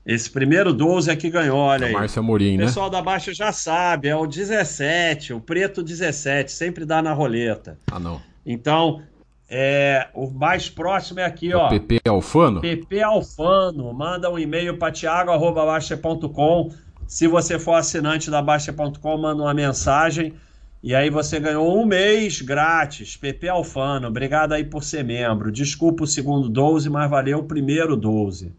[0.06, 1.94] Esse primeiro 12 é que ganhou, olha é aí.
[1.94, 2.64] Márcio Amorim, né?
[2.64, 7.14] O pessoal da Baixa já sabe, é o 17, o preto 17, sempre dá na
[7.14, 7.78] roleta.
[7.90, 8.22] Ah, não.
[8.46, 9.02] Então,
[9.50, 11.70] é, o mais próximo é aqui, é ó.
[11.70, 12.60] PP Alfano?
[12.60, 13.94] PP Alfano.
[13.94, 16.72] Manda um e-mail para tiago.baixa.com.
[17.08, 20.34] Se você for assinante da Baixa.com, manda uma mensagem.
[20.82, 23.16] E aí você ganhou um mês grátis.
[23.16, 24.08] PP Alfano.
[24.08, 25.50] Obrigado aí por ser membro.
[25.52, 28.52] Desculpa o segundo 12, mas valeu o primeiro 12.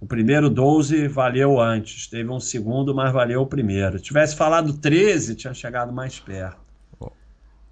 [0.00, 2.06] O primeiro 12 valeu antes.
[2.06, 3.98] Teve um segundo, mas valeu o primeiro.
[3.98, 6.58] Se tivesse falado 13, tinha chegado mais perto.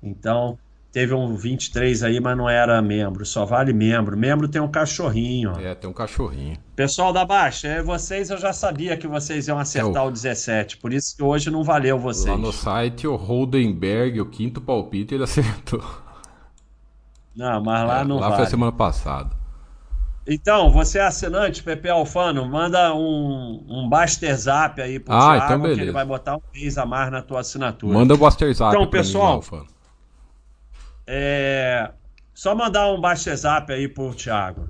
[0.02, 0.58] Então,
[0.90, 4.16] Teve um 23 aí, mas não era membro, só vale membro.
[4.16, 5.52] Membro tem um cachorrinho.
[5.60, 6.56] É, tem um cachorrinho.
[6.74, 10.08] Pessoal da Baixa, é, vocês eu já sabia que vocês iam acertar é o...
[10.08, 12.26] o 17, por isso que hoje não valeu vocês.
[12.26, 15.84] Lá no site, o Holdenberg, o quinto palpite, ele acertou.
[17.36, 18.42] Não, mas lá é, não lá vale.
[18.42, 19.36] foi semana passada.
[20.30, 25.54] Então, você é assinante, Pepe Alfano, manda um, um Baster Zap aí pro ah, Thiago,
[25.54, 27.94] então que ele vai botar um mês a mais na tua assinatura.
[27.94, 29.66] Manda o Baster Zap Então, pessoal, mim, Alfano.
[31.06, 31.90] É...
[32.34, 34.68] Só mandar um baixo zap aí pro Thiago.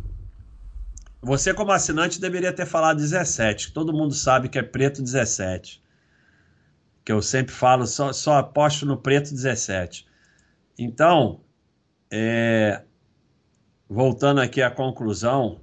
[1.20, 3.72] Você, como assinante, deveria ter falado 17.
[3.72, 5.82] Todo mundo sabe que é preto 17.
[7.04, 10.06] Que eu sempre falo, só, só aposto no preto 17.
[10.78, 11.40] Então,
[12.10, 12.82] é...
[13.88, 15.60] voltando aqui à conclusão.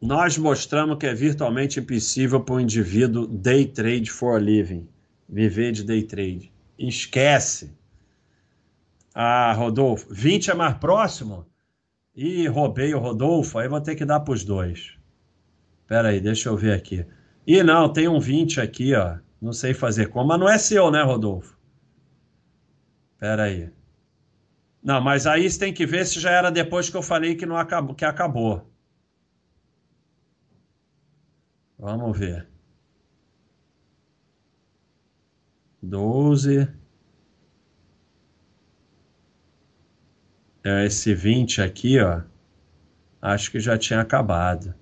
[0.00, 4.88] Nós mostramos que é virtualmente impossível para o indivíduo day trade for a living
[5.32, 6.52] viver de day trade.
[6.78, 7.74] Esquece.
[9.14, 11.46] Ah, Rodolfo, 20 é mais próximo?
[12.14, 14.94] Ih, roubei o Rodolfo, aí vou ter que dar para os dois.
[15.80, 17.06] Espera aí, deixa eu ver aqui.
[17.46, 19.16] Ih, não, tem um 20 aqui, ó.
[19.40, 21.56] Não sei fazer como, mas não é seu, né, Rodolfo?
[23.22, 23.70] Espera aí.
[24.82, 27.46] Não, mas aí você tem que ver se já era depois que eu falei que
[27.46, 28.68] não acabou, que acabou.
[31.78, 32.48] Vamos ver.
[35.80, 36.68] 12.
[40.64, 42.22] É, esse 20 aqui, ó.
[43.20, 44.74] Acho que já tinha acabado.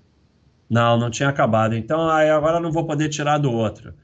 [0.69, 1.75] Não, não tinha acabado.
[1.77, 3.95] Então, agora não vou poder tirar do outro.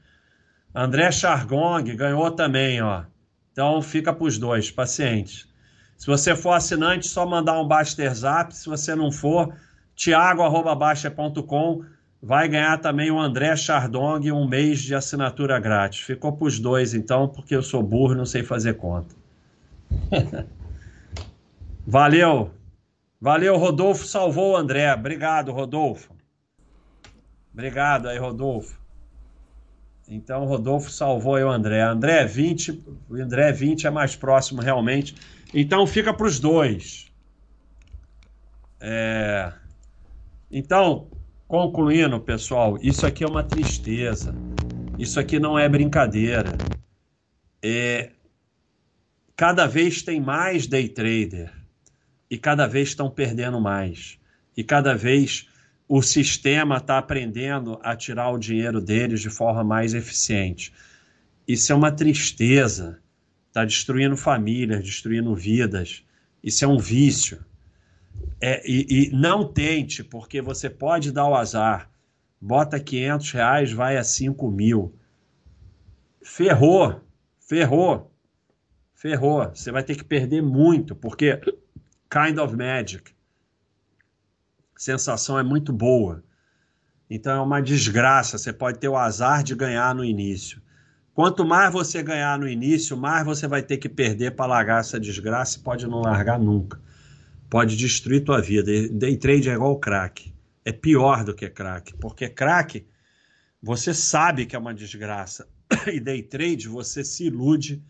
[0.75, 3.03] André Chargong ganhou também, ó.
[3.57, 5.47] Então fica para os dois, paciente.
[5.97, 8.55] Se você for assinante, só mandar um Baster Zap.
[8.55, 9.51] Se você não for,
[9.95, 11.83] tiago.baixa.com
[12.21, 16.01] vai ganhar também o André Chardong um mês de assinatura grátis.
[16.01, 19.15] Ficou para os dois, então, porque eu sou burro não sei fazer conta.
[21.83, 22.51] Valeu.
[23.19, 24.93] Valeu, Rodolfo salvou o André.
[24.93, 26.13] Obrigado, Rodolfo.
[27.51, 28.79] Obrigado aí, Rodolfo.
[30.07, 31.81] Então, Rodolfo salvou aí o André.
[31.81, 35.15] André 20, o André 20 é mais próximo realmente.
[35.53, 37.07] Então, fica para os dois.
[38.79, 39.51] É...
[40.49, 41.09] Então,
[41.47, 44.35] Concluindo, pessoal, isso aqui é uma tristeza.
[44.99, 46.57] Isso aqui não é brincadeira.
[47.63, 48.11] É...
[49.33, 51.53] Cada vez tem mais day trader
[52.29, 54.19] e cada vez estão perdendo mais.
[54.57, 55.47] E cada vez
[55.87, 60.73] o sistema está aprendendo a tirar o dinheiro deles de forma mais eficiente.
[61.47, 62.99] Isso é uma tristeza.
[63.47, 66.03] Está destruindo famílias, destruindo vidas.
[66.43, 67.43] Isso é um vício.
[68.41, 71.89] É, e, e, não tente, porque você pode dar o azar.
[72.39, 74.93] Bota 500 reais, vai a 5 mil.
[76.21, 77.01] Ferrou,
[77.39, 78.11] ferrou,
[78.93, 79.49] ferrou.
[79.55, 81.39] Você vai ter que perder muito, porque
[82.11, 83.16] kind of magic.
[84.77, 86.23] Sensação é muito boa.
[87.09, 88.37] Então é uma desgraça.
[88.37, 90.61] Você pode ter o azar de ganhar no início.
[91.13, 94.99] Quanto mais você ganhar no início, mais você vai ter que perder para largar essa
[94.99, 96.79] desgraça e pode não largar nunca
[97.49, 98.71] pode destruir tua vida.
[98.89, 100.33] Day trade é igual crack.
[100.65, 102.85] É pior do que crack, porque crack
[103.61, 105.47] você sabe que é uma desgraça.
[105.87, 107.83] E day trade você se ilude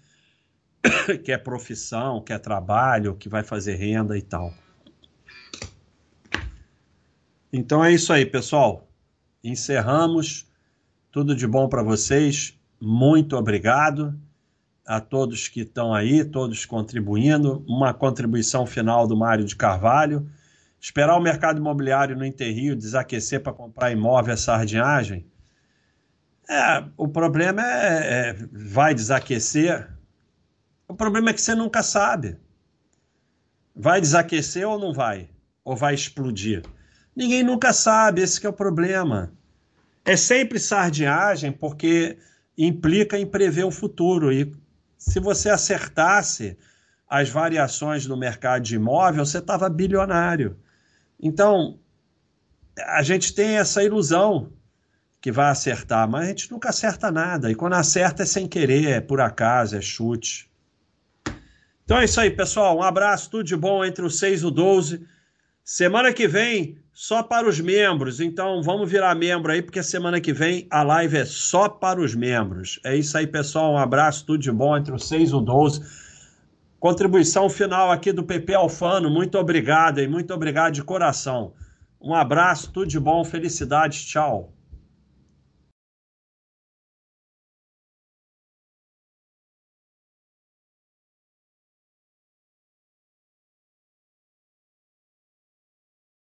[1.23, 4.53] que é profissão, que é trabalho, que vai fazer renda e tal.
[7.51, 8.87] Então é isso aí, pessoal.
[9.43, 10.45] Encerramos.
[11.11, 12.57] Tudo de bom para vocês.
[12.79, 14.19] Muito obrigado
[14.85, 17.63] a todos que estão aí, todos contribuindo.
[17.67, 20.29] Uma contribuição final do Mário de Carvalho.
[20.79, 25.25] Esperar o mercado imobiliário no Interrio desaquecer para comprar imóvel é sardinhagem?
[26.49, 29.89] É, o problema é, é, vai desaquecer.
[30.87, 32.37] O problema é que você nunca sabe.
[33.75, 35.29] Vai desaquecer ou não vai?
[35.63, 36.63] Ou vai explodir?
[37.17, 39.33] Ninguém nunca sabe, esse é o problema.
[40.05, 42.19] É sempre sardinhagem porque
[42.55, 44.31] implica em prever o futuro.
[44.31, 44.53] E
[44.99, 46.55] se você acertasse
[47.09, 50.59] as variações no mercado de imóvel, você estava bilionário.
[51.19, 51.79] Então,
[52.77, 54.53] a gente tem essa ilusão
[55.19, 57.49] que vai acertar, mas a gente nunca acerta nada.
[57.49, 60.47] E quando acerta é sem querer, é por acaso, é chute.
[61.83, 62.77] Então é isso aí, pessoal.
[62.77, 65.07] Um abraço, tudo de bom entre o 6 e o 12.
[65.63, 68.19] Semana que vem, só para os membros.
[68.19, 72.15] Então vamos virar membro aí, porque semana que vem a live é só para os
[72.15, 72.79] membros.
[72.83, 73.73] É isso aí, pessoal.
[73.73, 75.81] Um abraço, tudo de bom entre o 6 e o 12.
[76.79, 79.11] Contribuição final aqui do PP Alfano.
[79.11, 81.53] Muito obrigado e muito obrigado de coração.
[82.01, 84.56] Um abraço, tudo de bom, felicidades, tchau.